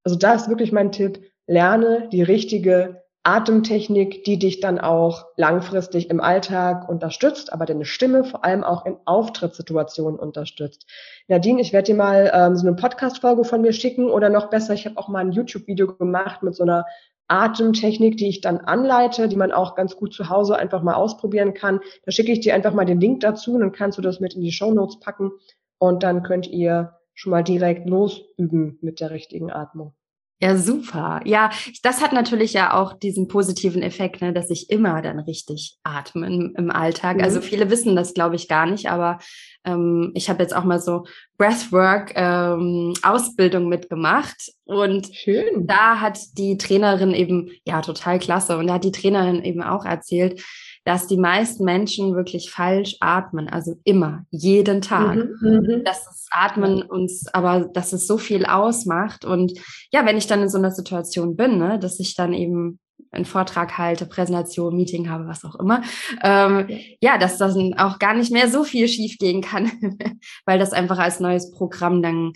[0.05, 6.09] Also da ist wirklich mein Tipp, lerne die richtige Atemtechnik, die dich dann auch langfristig
[6.09, 10.87] im Alltag unterstützt, aber deine Stimme vor allem auch in Auftrittssituationen unterstützt.
[11.27, 14.73] Nadine, ich werde dir mal ähm, so eine Podcast-Folge von mir schicken oder noch besser,
[14.73, 16.85] ich habe auch mal ein YouTube-Video gemacht mit so einer
[17.27, 21.53] Atemtechnik, die ich dann anleite, die man auch ganz gut zu Hause einfach mal ausprobieren
[21.53, 21.79] kann.
[22.05, 24.41] Da schicke ich dir einfach mal den Link dazu, dann kannst du das mit in
[24.41, 25.31] die Show Notes packen
[25.77, 29.93] und dann könnt ihr schon mal direkt losüben mit der richtigen Atmung.
[30.43, 31.21] Ja, super.
[31.23, 31.51] Ja,
[31.83, 36.25] das hat natürlich ja auch diesen positiven Effekt, ne, dass ich immer dann richtig atme
[36.25, 37.21] im, im Alltag.
[37.21, 37.41] Also mhm.
[37.41, 39.19] Also viele wissen das, glaube ich, gar nicht, aber
[39.63, 41.05] ähm, ich habe jetzt auch mal so
[41.37, 45.67] Breathwork ähm, Ausbildung mitgemacht und Schön.
[45.67, 49.85] da hat die Trainerin eben, ja, total klasse, und da hat die Trainerin eben auch
[49.85, 50.41] erzählt,
[50.83, 55.15] dass die meisten Menschen wirklich falsch atmen, also immer, jeden Tag.
[55.15, 59.23] Mhm, mhm, dass das Atmen uns, aber dass es so viel ausmacht.
[59.23, 59.53] Und
[59.91, 62.79] ja, wenn ich dann in so einer Situation bin, ne, dass ich dann eben
[63.11, 65.83] einen Vortrag halte, Präsentation, Meeting habe, was auch immer,
[66.23, 66.67] ähm,
[67.01, 69.71] ja, dass das auch gar nicht mehr so viel schief gehen kann,
[70.45, 72.33] weil das einfach als neues Programm dann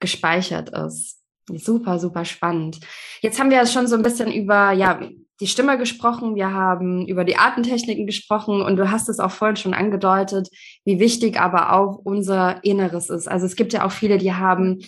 [0.00, 1.20] gespeichert ist.
[1.46, 2.80] Super, super spannend.
[3.20, 5.00] Jetzt haben wir ja schon so ein bisschen über, ja,
[5.40, 9.56] die Stimme gesprochen, wir haben über die Atemtechniken gesprochen und du hast es auch vorhin
[9.56, 10.48] schon angedeutet,
[10.84, 13.26] wie wichtig aber auch unser Inneres ist.
[13.26, 14.80] Also es gibt ja auch viele, die haben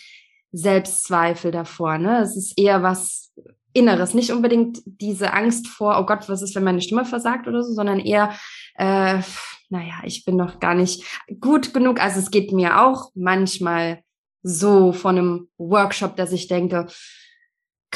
[0.53, 1.99] Selbstzweifel davor.
[1.99, 2.21] Ne?
[2.21, 3.33] Es ist eher was
[3.73, 7.63] Inneres, nicht unbedingt diese Angst vor, oh Gott, was ist, wenn meine Stimme versagt oder
[7.63, 8.33] so, sondern eher,
[8.77, 9.21] äh,
[9.69, 11.05] naja, ich bin noch gar nicht
[11.41, 12.01] gut genug.
[12.01, 14.01] Also es geht mir auch manchmal
[14.43, 16.87] so von einem Workshop, dass ich denke,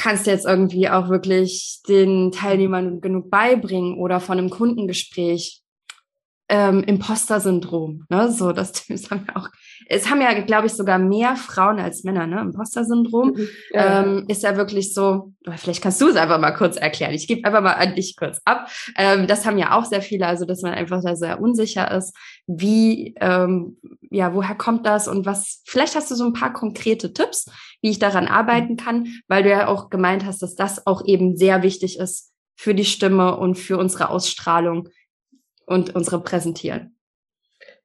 [0.01, 5.60] kannst du jetzt irgendwie auch wirklich den Teilnehmern genug beibringen oder von einem Kundengespräch.
[6.53, 8.29] Ähm, Imposter-Syndrom, ne?
[8.29, 9.47] So, das, das haben wir auch.
[9.87, 12.41] Es haben ja, glaube ich, sogar mehr Frauen als Männer, ne?
[12.41, 14.03] Imposter-Syndrom mhm, ja.
[14.03, 15.31] ähm, ist ja wirklich so.
[15.55, 17.13] Vielleicht kannst du es einfach mal kurz erklären.
[17.13, 18.69] Ich gebe einfach mal an dich kurz ab.
[18.97, 22.13] Ähm, das haben ja auch sehr viele, also dass man einfach da sehr unsicher ist.
[22.47, 23.77] Wie, ähm,
[24.09, 25.61] ja, woher kommt das und was?
[25.65, 27.49] Vielleicht hast du so ein paar konkrete Tipps,
[27.81, 31.37] wie ich daran arbeiten kann, weil du ja auch gemeint hast, dass das auch eben
[31.37, 34.89] sehr wichtig ist für die Stimme und für unsere Ausstrahlung
[35.71, 36.95] und unsere Präsentieren.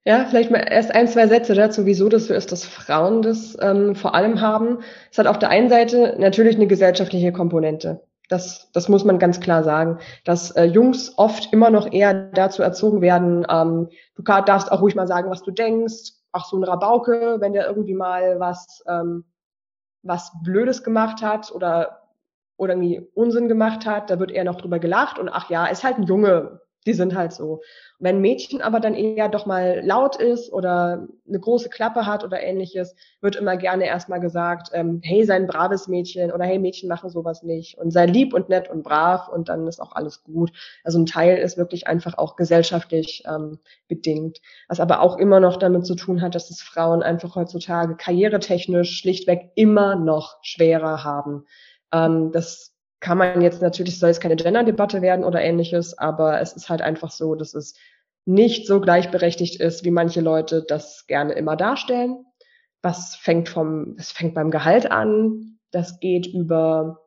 [0.05, 3.57] Ja, vielleicht mal erst ein, zwei Sätze dazu, wieso das so ist, dass Frauen das
[3.61, 4.79] ähm, vor allem haben.
[5.11, 8.03] Es hat auf der einen Seite natürlich eine gesellschaftliche Komponente.
[8.29, 12.63] Das, das muss man ganz klar sagen, dass äh, Jungs oft immer noch eher dazu
[12.63, 16.13] erzogen werden, ähm, du darfst auch ruhig mal sagen, was du denkst.
[16.33, 19.25] Ach, so ein Rabauke, wenn der irgendwie mal was ähm,
[20.07, 22.03] was Blödes gemacht hat oder,
[22.57, 25.85] oder irgendwie Unsinn gemacht hat, da wird eher noch drüber gelacht und ach ja, ist
[25.85, 27.61] halt ein Junge, Die sind halt so.
[27.99, 32.23] Wenn ein Mädchen aber dann eher doch mal laut ist oder eine große Klappe hat
[32.25, 36.59] oder ähnliches, wird immer gerne erstmal gesagt, ähm, hey, sei ein braves Mädchen oder hey,
[36.59, 39.93] Mädchen machen sowas nicht und sei lieb und nett und brav und dann ist auch
[39.93, 40.53] alles gut.
[40.85, 45.57] Also ein Teil ist wirklich einfach auch gesellschaftlich ähm, bedingt, was aber auch immer noch
[45.57, 51.47] damit zu tun hat, dass es Frauen einfach heutzutage karrieretechnisch schlichtweg immer noch schwerer haben.
[51.93, 56.55] Ähm, das kann man jetzt natürlich, soll es keine Gender-Debatte werden oder ähnliches, aber es
[56.55, 57.75] ist halt einfach so, dass es
[58.25, 62.25] nicht so gleichberechtigt ist, wie manche Leute das gerne immer darstellen.
[62.83, 67.01] Was fängt vom, es fängt beim Gehalt an, das geht über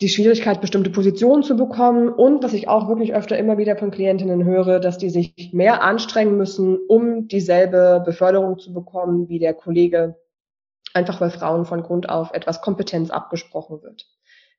[0.00, 3.90] die Schwierigkeit, bestimmte Positionen zu bekommen und was ich auch wirklich öfter immer wieder von
[3.90, 9.52] Klientinnen höre, dass die sich mehr anstrengen müssen, um dieselbe Beförderung zu bekommen wie der
[9.52, 10.16] Kollege,
[10.94, 14.06] einfach weil Frauen von Grund auf etwas Kompetenz abgesprochen wird.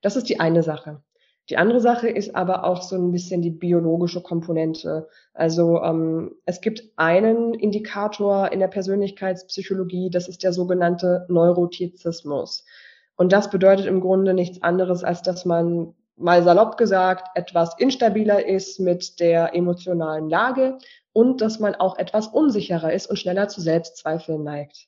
[0.01, 1.01] Das ist die eine Sache.
[1.49, 5.09] Die andere Sache ist aber auch so ein bisschen die biologische Komponente.
[5.33, 12.63] Also ähm, es gibt einen Indikator in der Persönlichkeitspsychologie, das ist der sogenannte Neurotizismus.
[13.17, 18.45] Und das bedeutet im Grunde nichts anderes, als dass man mal salopp gesagt etwas instabiler
[18.45, 20.77] ist mit der emotionalen Lage
[21.13, 24.87] und dass man auch etwas unsicherer ist und schneller zu Selbstzweifeln neigt.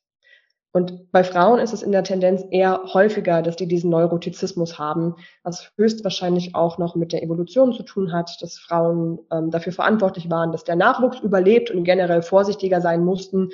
[0.75, 5.15] Und bei Frauen ist es in der Tendenz eher häufiger, dass die diesen Neurotizismus haben,
[5.43, 10.31] was höchstwahrscheinlich auch noch mit der Evolution zu tun hat, dass Frauen ähm, dafür verantwortlich
[10.31, 13.51] waren, dass der Nachwuchs überlebt und generell vorsichtiger sein mussten.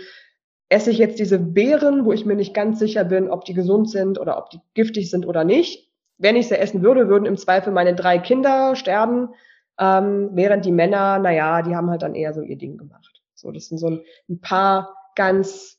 [0.70, 3.90] Esse ich jetzt diese Beeren, wo ich mir nicht ganz sicher bin, ob die gesund
[3.90, 5.92] sind oder ob die giftig sind oder nicht.
[6.18, 9.34] Wenn ich sie essen würde, würden im Zweifel meine drei Kinder sterben,
[9.78, 13.22] ähm, während die Männer, naja, die haben halt dann eher so ihr Ding gemacht.
[13.36, 15.79] So, das sind so ein, ein paar ganz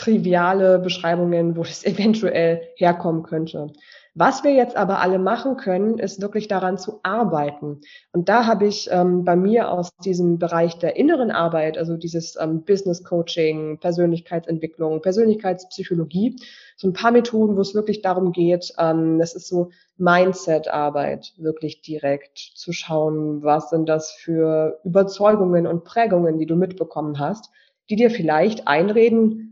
[0.00, 3.72] triviale Beschreibungen, wo das eventuell herkommen könnte.
[4.14, 7.80] Was wir jetzt aber alle machen können, ist wirklich daran zu arbeiten.
[8.12, 12.36] Und da habe ich ähm, bei mir aus diesem Bereich der inneren Arbeit, also dieses
[12.40, 16.36] ähm, Business Coaching, Persönlichkeitsentwicklung, Persönlichkeitspsychologie,
[16.76, 21.80] so ein paar Methoden, wo es wirklich darum geht, ähm, das ist so Mindset-Arbeit, wirklich
[21.80, 27.50] direkt zu schauen, was sind das für Überzeugungen und Prägungen, die du mitbekommen hast,
[27.88, 29.50] die dir vielleicht einreden,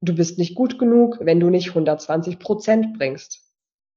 [0.00, 3.40] du bist nicht gut genug, wenn du nicht 120 Prozent bringst.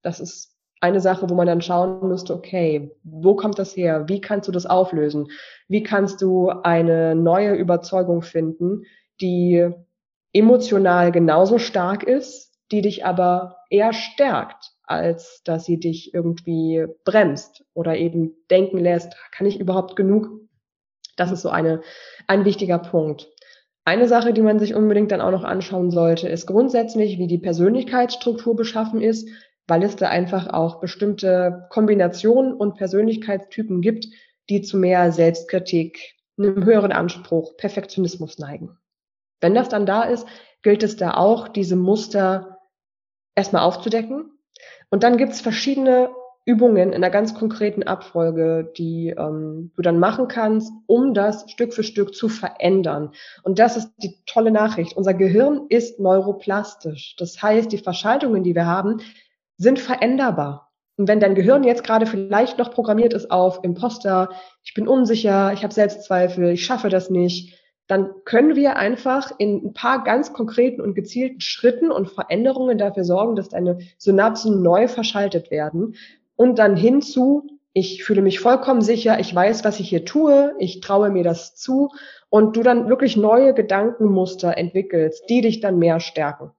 [0.01, 4.09] Das ist eine Sache, wo man dann schauen müsste, okay, wo kommt das her?
[4.09, 5.27] Wie kannst du das auflösen?
[5.67, 8.83] Wie kannst du eine neue Überzeugung finden,
[9.21, 9.69] die
[10.33, 17.63] emotional genauso stark ist, die dich aber eher stärkt, als dass sie dich irgendwie bremst
[17.73, 20.29] oder eben denken lässt, kann ich überhaupt genug?
[21.15, 21.81] Das ist so eine,
[22.25, 23.29] ein wichtiger Punkt.
[23.91, 27.39] Eine Sache, die man sich unbedingt dann auch noch anschauen sollte, ist grundsätzlich, wie die
[27.39, 29.27] Persönlichkeitsstruktur beschaffen ist,
[29.67, 34.07] weil es da einfach auch bestimmte Kombinationen und Persönlichkeitstypen gibt,
[34.49, 38.77] die zu mehr Selbstkritik, einem höheren Anspruch, Perfektionismus neigen.
[39.41, 40.25] Wenn das dann da ist,
[40.61, 42.59] gilt es da auch, diese Muster
[43.35, 44.31] erstmal aufzudecken.
[44.89, 46.11] Und dann gibt es verschiedene
[46.45, 51.73] Übungen in einer ganz konkreten Abfolge, die ähm, du dann machen kannst, um das Stück
[51.73, 53.11] für Stück zu verändern.
[53.43, 54.97] Und das ist die tolle Nachricht.
[54.97, 57.15] Unser Gehirn ist neuroplastisch.
[57.17, 59.01] Das heißt, die Verschaltungen, die wir haben,
[59.57, 60.71] sind veränderbar.
[60.97, 64.29] Und wenn dein Gehirn jetzt gerade vielleicht noch programmiert ist auf Imposter,
[64.63, 69.65] ich bin unsicher, ich habe Selbstzweifel, ich schaffe das nicht, dann können wir einfach in
[69.65, 74.87] ein paar ganz konkreten und gezielten Schritten und Veränderungen dafür sorgen, dass deine Synapsen neu
[74.87, 75.95] verschaltet werden
[76.41, 80.81] und dann hinzu, ich fühle mich vollkommen sicher, ich weiß, was ich hier tue, ich
[80.81, 81.91] traue mir das zu
[82.29, 86.49] und du dann wirklich neue Gedankenmuster entwickelst, die dich dann mehr stärken.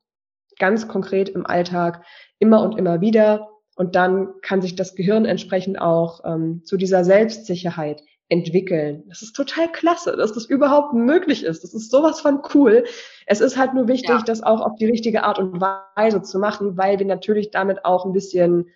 [0.60, 2.04] Ganz konkret im Alltag,
[2.38, 3.48] immer und immer wieder.
[3.74, 9.02] Und dann kann sich das Gehirn entsprechend auch ähm, zu dieser Selbstsicherheit entwickeln.
[9.08, 11.64] Das ist total klasse, dass das überhaupt möglich ist.
[11.64, 12.84] Das ist sowas von cool.
[13.26, 14.22] Es ist halt nur wichtig, ja.
[14.24, 18.06] das auch auf die richtige Art und Weise zu machen, weil wir natürlich damit auch
[18.06, 18.70] ein bisschen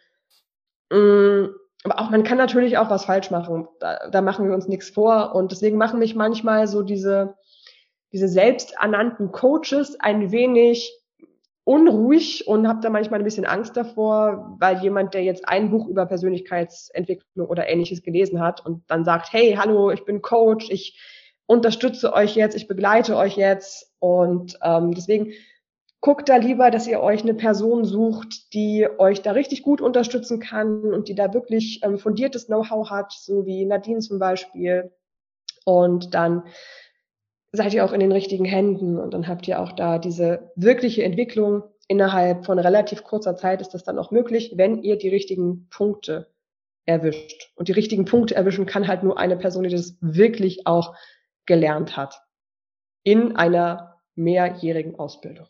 [0.90, 3.68] aber auch man kann natürlich auch was falsch machen.
[3.80, 5.34] Da, da machen wir uns nichts vor.
[5.34, 7.34] Und deswegen machen mich manchmal so diese,
[8.12, 10.92] diese selbsternannten Coaches ein wenig
[11.64, 15.88] unruhig und habe da manchmal ein bisschen Angst davor, weil jemand, der jetzt ein Buch
[15.88, 20.96] über Persönlichkeitsentwicklung oder ähnliches gelesen hat und dann sagt, hey, hallo, ich bin Coach, ich
[21.46, 23.92] unterstütze euch jetzt, ich begleite euch jetzt.
[23.98, 25.32] Und ähm, deswegen
[26.00, 30.40] guckt da lieber, dass ihr euch eine Person sucht, die euch da richtig gut unterstützen
[30.40, 34.92] kann und die da wirklich ähm, fundiertes Know-how hat, so wie Nadine zum Beispiel.
[35.64, 36.44] Und dann
[37.52, 41.02] seid ihr auch in den richtigen Händen und dann habt ihr auch da diese wirkliche
[41.02, 41.64] Entwicklung.
[41.88, 46.28] Innerhalb von relativ kurzer Zeit ist das dann auch möglich, wenn ihr die richtigen Punkte
[46.84, 47.50] erwischt.
[47.54, 50.94] Und die richtigen Punkte erwischen kann halt nur eine Person, die das wirklich auch
[51.46, 52.20] gelernt hat.
[53.02, 55.46] In einer mehrjährigen Ausbildung.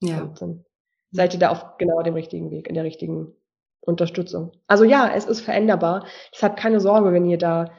[0.00, 0.22] Ja.
[0.22, 0.64] Und dann
[1.12, 3.34] seid ihr da auf genau dem richtigen Weg, in der richtigen
[3.80, 4.52] Unterstützung.
[4.66, 6.06] Also ja, es ist veränderbar.
[6.32, 7.70] Deshalb keine Sorge, wenn ihr da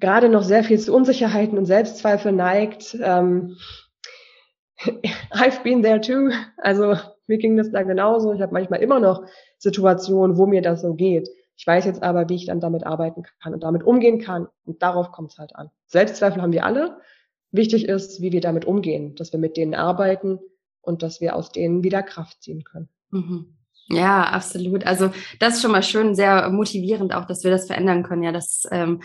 [0.00, 2.96] gerade noch sehr viel zu Unsicherheiten und Selbstzweifel neigt.
[3.00, 3.56] Ähm,
[5.30, 6.30] I've been there too.
[6.56, 6.96] Also
[7.26, 8.32] mir ging das da genauso.
[8.32, 9.24] Ich habe manchmal immer noch
[9.58, 11.28] Situationen, wo mir das so geht.
[11.56, 14.48] Ich weiß jetzt aber, wie ich dann damit arbeiten kann und damit umgehen kann.
[14.64, 15.70] Und darauf kommt es halt an.
[15.86, 16.98] Selbstzweifel haben wir alle.
[17.52, 20.40] Wichtig ist, wie wir damit umgehen, dass wir mit denen arbeiten
[20.82, 22.88] und dass wir aus denen wieder Kraft ziehen können.
[23.10, 23.56] Mhm.
[23.88, 24.86] Ja, absolut.
[24.86, 28.22] Also das ist schon mal schön, sehr motivierend auch, dass wir das verändern können.
[28.22, 29.02] Ja, das, ähm,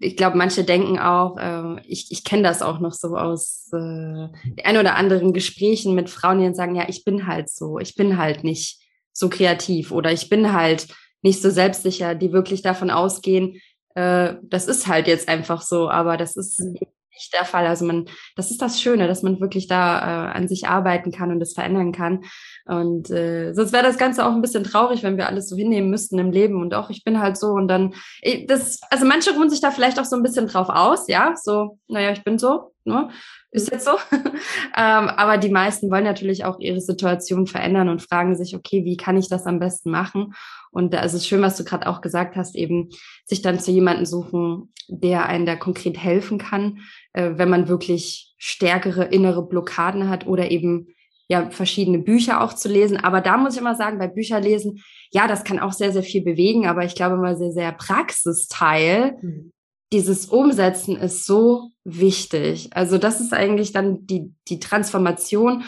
[0.00, 4.28] ich glaube, manche denken auch, äh, ich, ich kenne das auch noch so aus äh,
[4.64, 7.94] ein oder anderen Gesprächen mit Frauen, die dann sagen, ja, ich bin halt so, ich
[7.94, 10.88] bin halt nicht so kreativ oder ich bin halt
[11.22, 13.60] nicht so selbstsicher, die wirklich davon ausgehen,
[13.94, 16.76] äh, das ist halt jetzt einfach so, aber das ist mhm
[17.18, 17.66] nicht der Fall.
[17.66, 21.30] Also man, das ist das Schöne, dass man wirklich da äh, an sich arbeiten kann
[21.30, 22.24] und es verändern kann.
[22.64, 25.90] Und äh, sonst wäre das Ganze auch ein bisschen traurig, wenn wir alles so hinnehmen
[25.90, 29.34] müssten im Leben und auch ich bin halt so und dann ich, das, also manche
[29.34, 32.38] ruhen sich da vielleicht auch so ein bisschen drauf aus, ja, so, naja, ich bin
[32.38, 33.10] so, ne?
[33.50, 33.92] Ist jetzt so.
[34.12, 38.98] ähm, aber die meisten wollen natürlich auch ihre Situation verändern und fragen sich, okay, wie
[38.98, 40.34] kann ich das am besten machen?
[40.70, 42.90] Und da ist es schön, was du gerade auch gesagt hast, eben
[43.24, 46.80] sich dann zu jemanden suchen, der einen da konkret helfen kann,
[47.12, 50.88] äh, wenn man wirklich stärkere innere Blockaden hat oder eben
[51.28, 52.96] ja verschiedene Bücher auch zu lesen.
[52.96, 56.02] Aber da muss ich immer sagen, bei Bücher lesen, ja, das kann auch sehr, sehr
[56.02, 59.16] viel bewegen, aber ich glaube immer sehr, sehr Praxisteil.
[59.20, 59.52] Mhm.
[59.92, 62.70] Dieses Umsetzen ist so wichtig.
[62.72, 65.64] Also das ist eigentlich dann die, die Transformation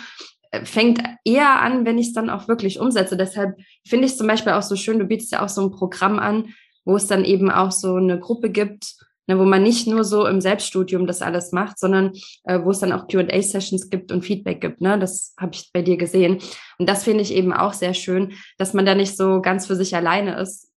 [0.64, 3.16] fängt eher an, wenn ich es dann auch wirklich umsetze.
[3.16, 6.18] Deshalb finde ich zum Beispiel auch so schön, du bietest ja auch so ein Programm
[6.18, 8.94] an, wo es dann eben auch so eine Gruppe gibt,
[9.26, 12.12] ne, wo man nicht nur so im Selbststudium das alles macht, sondern
[12.44, 14.80] äh, wo es dann auch QA-Sessions gibt und Feedback gibt.
[14.80, 14.98] Ne?
[14.98, 16.38] Das habe ich bei dir gesehen.
[16.78, 19.76] Und das finde ich eben auch sehr schön, dass man da nicht so ganz für
[19.76, 20.70] sich alleine ist,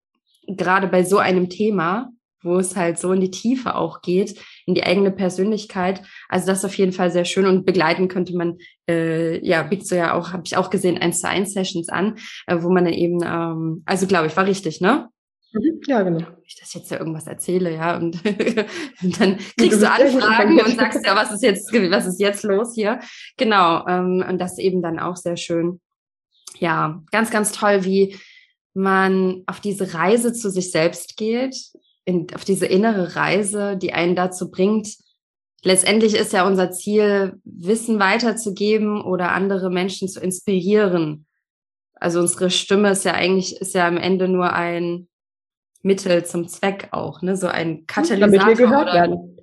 [0.48, 2.10] gerade bei so einem Thema,
[2.44, 6.02] wo es halt so in die Tiefe auch geht, in die eigene Persönlichkeit.
[6.30, 8.58] Also das ist auf jeden Fall sehr schön und begleiten könnte man,
[8.90, 12.18] äh, ja, bietest du ja auch, habe ich auch gesehen, eins zu eins Sessions an,
[12.48, 15.10] äh, wo man dann eben, ähm, also glaube ich, war richtig, ne?
[15.54, 15.82] Mhm.
[15.88, 16.28] Ja, genau.
[16.46, 18.24] Ich das jetzt ja irgendwas erzähle, ja, und,
[19.04, 22.74] und dann kriegst du Anfragen und sagst ja, was ist jetzt, was ist jetzt los
[22.74, 23.00] hier?
[23.38, 25.80] Genau, ähm, und das eben dann auch sehr schön.
[26.60, 28.16] Ja, ganz, ganz toll, wie
[28.74, 31.56] man auf diese Reise zu sich selbst geht,
[32.06, 34.96] in, auf diese innere Reise, die einen dazu bringt.
[35.64, 41.26] Letztendlich ist ja unser Ziel, Wissen weiterzugeben oder andere Menschen zu inspirieren.
[41.96, 45.08] Also unsere Stimme ist ja eigentlich, ist ja am Ende nur ein,
[45.84, 47.36] Mittel zum Zweck auch, ne?
[47.36, 48.30] so ein Katalysator.
[48.30, 49.38] Damit wir gehört werden.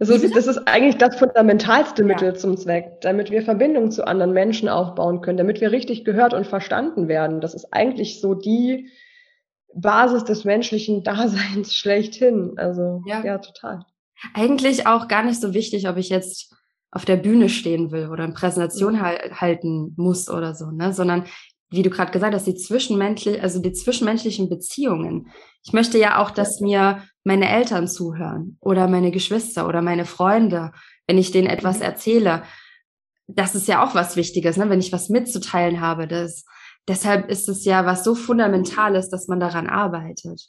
[0.00, 2.34] Das ist, das ist eigentlich das fundamentalste Mittel ja.
[2.34, 6.48] zum Zweck, damit wir Verbindungen zu anderen Menschen aufbauen können, damit wir richtig gehört und
[6.48, 7.40] verstanden werden.
[7.40, 8.90] Das ist eigentlich so die
[9.74, 12.54] Basis des menschlichen Daseins schlechthin.
[12.56, 13.84] Also ja, ja total.
[14.32, 16.54] Eigentlich auch gar nicht so wichtig, ob ich jetzt
[16.90, 19.02] auf der Bühne stehen will oder eine Präsentation mhm.
[19.40, 20.92] halten muss oder so, ne?
[20.92, 21.24] sondern
[21.70, 25.28] wie du gerade gesagt hast, die zwischenmenschlichen, also die zwischenmenschlichen Beziehungen.
[25.64, 30.70] Ich möchte ja auch, dass mir meine Eltern zuhören oder meine Geschwister oder meine Freunde,
[31.08, 31.84] wenn ich denen etwas mhm.
[31.84, 32.42] erzähle.
[33.26, 34.70] Das ist ja auch was Wichtiges, ne?
[34.70, 36.06] wenn ich was mitzuteilen habe.
[36.06, 36.44] Das,
[36.88, 40.48] deshalb ist es ja was so Fundamentales, dass man daran arbeitet.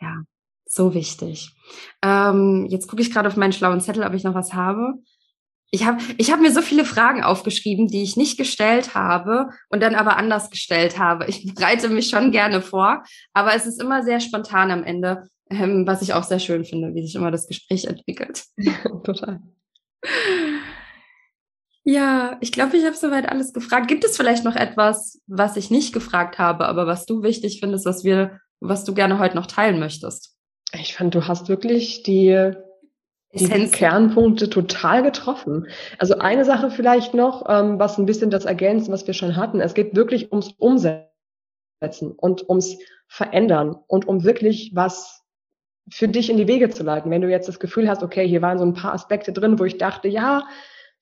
[0.00, 0.22] Ja,
[0.64, 1.56] so wichtig.
[2.02, 4.94] Ähm, jetzt gucke ich gerade auf meinen schlauen Zettel, ob ich noch was habe.
[5.70, 9.82] Ich habe ich hab mir so viele Fragen aufgeschrieben, die ich nicht gestellt habe und
[9.82, 11.26] dann aber anders gestellt habe.
[11.26, 15.86] Ich bereite mich schon gerne vor, aber es ist immer sehr spontan am Ende, ähm,
[15.86, 18.44] was ich auch sehr schön finde, wie sich immer das Gespräch entwickelt.
[19.04, 19.40] total.
[21.88, 23.86] Ja, ich glaube, ich habe soweit alles gefragt.
[23.86, 27.86] Gibt es vielleicht noch etwas, was ich nicht gefragt habe, aber was du wichtig findest,
[27.86, 30.34] was wir, was du gerne heute noch teilen möchtest?
[30.72, 32.54] Ich fand, du hast wirklich die
[33.32, 35.68] die Kernpunkte total getroffen.
[35.98, 39.60] Also eine Sache vielleicht noch, ähm, was ein bisschen das ergänzt, was wir schon hatten.
[39.60, 45.22] Es geht wirklich ums Umsetzen und ums Verändern und um wirklich was
[45.88, 47.12] für dich in die Wege zu leiten.
[47.12, 49.64] Wenn du jetzt das Gefühl hast, okay, hier waren so ein paar Aspekte drin, wo
[49.64, 50.48] ich dachte, ja,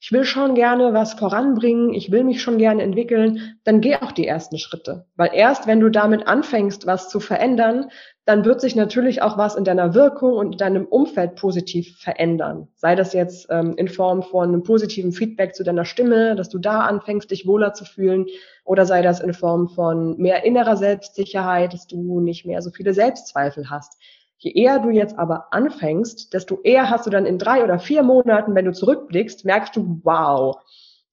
[0.00, 4.12] ich will schon gerne was voranbringen, ich will mich schon gerne entwickeln, dann geh auch
[4.12, 5.06] die ersten Schritte.
[5.16, 7.90] Weil erst wenn du damit anfängst, was zu verändern,
[8.26, 12.68] dann wird sich natürlich auch was in deiner Wirkung und in deinem Umfeld positiv verändern.
[12.74, 16.58] Sei das jetzt ähm, in Form von einem positiven Feedback zu deiner Stimme, dass du
[16.58, 18.26] da anfängst, dich wohler zu fühlen,
[18.64, 22.94] oder sei das in Form von mehr innerer Selbstsicherheit, dass du nicht mehr so viele
[22.94, 23.98] Selbstzweifel hast.
[24.44, 28.02] Je eher du jetzt aber anfängst, desto eher hast du dann in drei oder vier
[28.02, 30.56] Monaten, wenn du zurückblickst, merkst du, wow,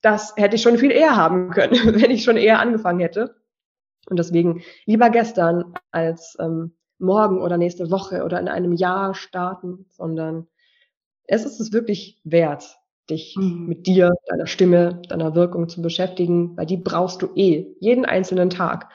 [0.02, 3.36] das hätte ich schon viel eher haben können, wenn ich schon eher angefangen hätte.
[4.10, 9.86] Und deswegen lieber gestern als ähm, morgen oder nächste Woche oder in einem Jahr starten,
[9.92, 10.48] sondern
[11.24, 12.80] es ist es wirklich wert,
[13.10, 13.66] dich mhm.
[13.66, 18.50] mit dir, deiner Stimme, deiner Wirkung zu beschäftigen, weil die brauchst du eh, jeden einzelnen
[18.50, 18.90] Tag.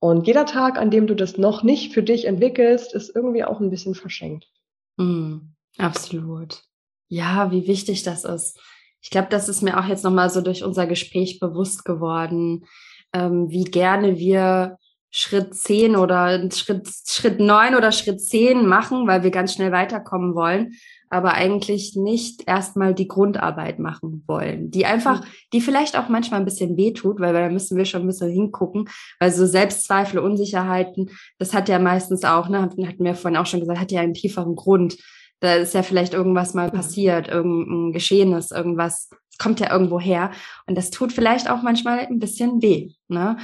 [0.00, 3.60] Und jeder Tag, an dem du das noch nicht für dich entwickelst, ist irgendwie auch
[3.60, 4.48] ein bisschen verschenkt.
[4.96, 5.36] Mm,
[5.76, 6.62] absolut.
[7.08, 8.58] Ja, wie wichtig das ist.
[9.02, 12.66] Ich glaube, das ist mir auch jetzt nochmal so durch unser Gespräch bewusst geworden,
[13.12, 14.78] ähm, wie gerne wir
[15.10, 20.34] Schritt 10 oder Schritt, Schritt 9 oder Schritt 10 machen, weil wir ganz schnell weiterkommen
[20.34, 20.76] wollen
[21.10, 25.26] aber eigentlich nicht erstmal die Grundarbeit machen wollen, die einfach, mhm.
[25.52, 28.88] die vielleicht auch manchmal ein bisschen wehtut, weil da müssen wir schon ein bisschen hingucken,
[29.18, 33.60] weil so Selbstzweifel, Unsicherheiten, das hat ja meistens auch, ne, hatten wir vorhin auch schon
[33.60, 34.96] gesagt, hat ja einen tieferen Grund.
[35.40, 36.72] Da ist ja vielleicht irgendwas mal mhm.
[36.72, 40.30] passiert, irgendein Geschehnis, irgendwas, es kommt ja irgendwo her
[40.66, 43.36] und das tut vielleicht auch manchmal ein bisschen weh, ne?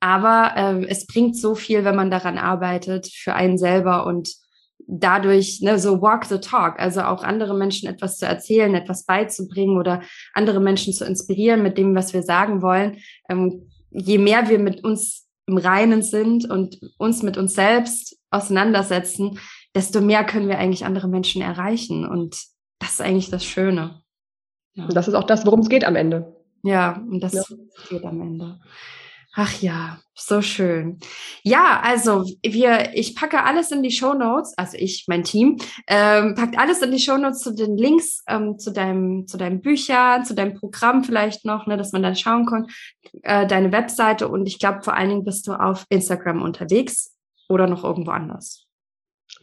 [0.00, 4.34] Aber äh, es bringt so viel, wenn man daran arbeitet für einen selber und
[4.86, 9.78] dadurch ne, so walk the talk, also auch andere Menschen etwas zu erzählen, etwas beizubringen
[9.78, 10.02] oder
[10.34, 12.98] andere Menschen zu inspirieren mit dem, was wir sagen wollen.
[13.28, 19.38] Ähm, je mehr wir mit uns im Reinen sind und uns mit uns selbst auseinandersetzen,
[19.74, 22.06] desto mehr können wir eigentlich andere Menschen erreichen.
[22.06, 22.36] Und
[22.78, 24.02] das ist eigentlich das Schöne.
[24.74, 24.84] Ja.
[24.84, 26.36] Und das ist auch das, worum es geht am Ende.
[26.62, 27.42] Ja, und das ja.
[27.88, 28.60] geht am Ende.
[29.38, 30.98] Ach ja, so schön.
[31.42, 36.34] Ja, also wir, ich packe alles in die Show Notes, also ich, mein Team, ähm,
[36.34, 40.24] packt alles in die Show Notes zu den Links ähm, zu deinem, zu deinen Büchern,
[40.24, 42.66] zu deinem Programm vielleicht noch, ne, dass man dann schauen kann,
[43.24, 47.14] äh, deine Webseite und ich glaube vor allen Dingen bist du auf Instagram unterwegs
[47.50, 48.64] oder noch irgendwo anders.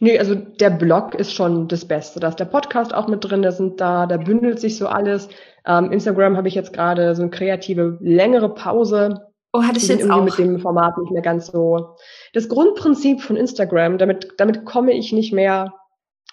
[0.00, 2.18] Nee, also der Blog ist schon das Beste.
[2.18, 5.28] Da ist der Podcast auch mit drin, da sind da, da bündelt sich so alles.
[5.64, 9.20] Ähm, Instagram habe ich jetzt gerade so eine kreative, längere Pause
[9.56, 10.24] Oh, hatte ich, jetzt auch.
[10.24, 11.94] mit dem Format nicht mehr ganz so.
[12.32, 15.72] Das Grundprinzip von Instagram, damit, damit komme ich nicht mehr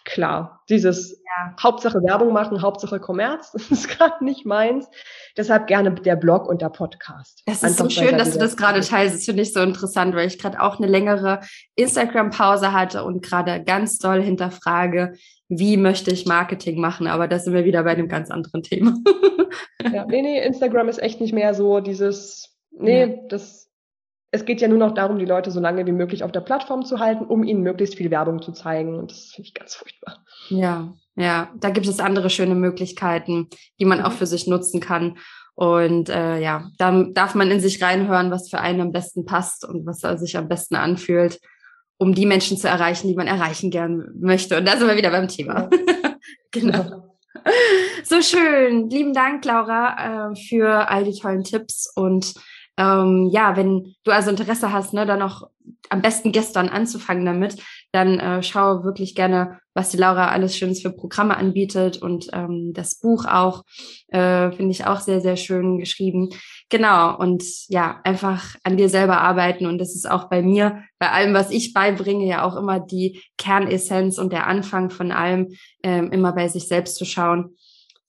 [0.05, 0.63] klar.
[0.69, 1.55] Dieses ja.
[1.61, 4.87] Hauptsache Werbung machen, Hauptsache Kommerz, das ist gerade nicht meins.
[5.37, 7.43] Deshalb gerne der Blog und der Podcast.
[7.45, 9.17] Das ist Einfach so schön, dass du das gerade teilst.
[9.17, 11.41] Das finde ich so interessant, weil ich gerade auch eine längere
[11.75, 15.13] Instagram-Pause hatte und gerade ganz doll hinterfrage,
[15.47, 17.05] wie möchte ich Marketing machen?
[17.05, 18.95] Aber da sind wir wieder bei einem ganz anderen Thema.
[19.93, 23.07] ja, nee, nee, Instagram ist echt nicht mehr so dieses Nee, ja.
[23.29, 23.69] das,
[24.31, 26.85] es geht ja nur noch darum, die Leute so lange wie möglich auf der Plattform
[26.85, 28.97] zu halten, um ihnen möglichst viel Werbung zu zeigen.
[28.97, 30.23] Und das finde ich ganz furchtbar.
[30.49, 33.49] Ja, ja, da gibt es andere schöne Möglichkeiten,
[33.79, 34.15] die man auch mhm.
[34.15, 35.17] für sich nutzen kann.
[35.53, 39.65] Und äh, ja, da darf man in sich reinhören, was für einen am besten passt
[39.67, 41.39] und was sich am besten anfühlt,
[41.97, 44.57] um die Menschen zu erreichen, die man erreichen gern möchte.
[44.57, 45.69] Und da sind wir wieder beim Thema.
[45.71, 46.15] Ja.
[46.51, 47.11] genau.
[48.03, 48.89] So schön.
[48.89, 52.33] Lieben Dank, Laura, äh, für all die tollen Tipps und
[52.77, 55.49] ähm, ja, wenn du also Interesse hast, ne, dann noch
[55.89, 57.57] am besten gestern anzufangen damit,
[57.91, 62.71] dann äh, schau wirklich gerne, was die Laura alles Schönes für Programme anbietet und ähm,
[62.73, 63.63] das Buch auch,
[64.07, 66.29] äh, finde ich auch sehr, sehr schön geschrieben.
[66.69, 71.11] Genau, und ja, einfach an dir selber arbeiten und das ist auch bei mir, bei
[71.11, 75.49] allem, was ich beibringe, ja auch immer die Kernessenz und der Anfang von allem,
[75.83, 77.55] ähm, immer bei sich selbst zu schauen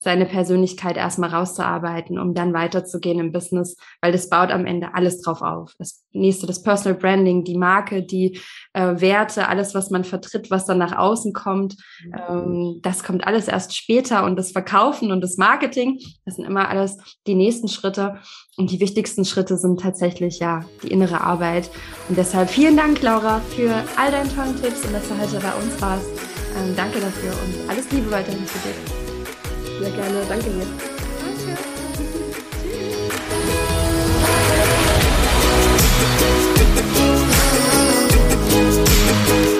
[0.03, 5.21] seine Persönlichkeit erstmal rauszuarbeiten, um dann weiterzugehen im Business, weil das baut am Ende alles
[5.21, 5.73] drauf auf.
[5.79, 8.37] Das nächste, das Personal Branding, die Marke, die
[8.73, 11.77] äh, Werte, alles, was man vertritt, was dann nach außen kommt,
[12.29, 16.67] ähm, das kommt alles erst später und das Verkaufen und das Marketing, das sind immer
[16.67, 18.19] alles die nächsten Schritte.
[18.57, 21.71] Und die wichtigsten Schritte sind tatsächlich ja die innere Arbeit.
[22.07, 25.53] Und deshalb vielen Dank, Laura, für all deine tollen Tipps und dass du heute bei
[25.55, 26.05] uns warst.
[26.55, 29.02] Ähm, danke dafür und alles Liebe weiterhin für dich.
[29.79, 30.25] Sehr gerne.
[30.29, 30.65] Danke dir.
[31.21, 31.57] Danke.
[38.53, 39.43] Tschüss.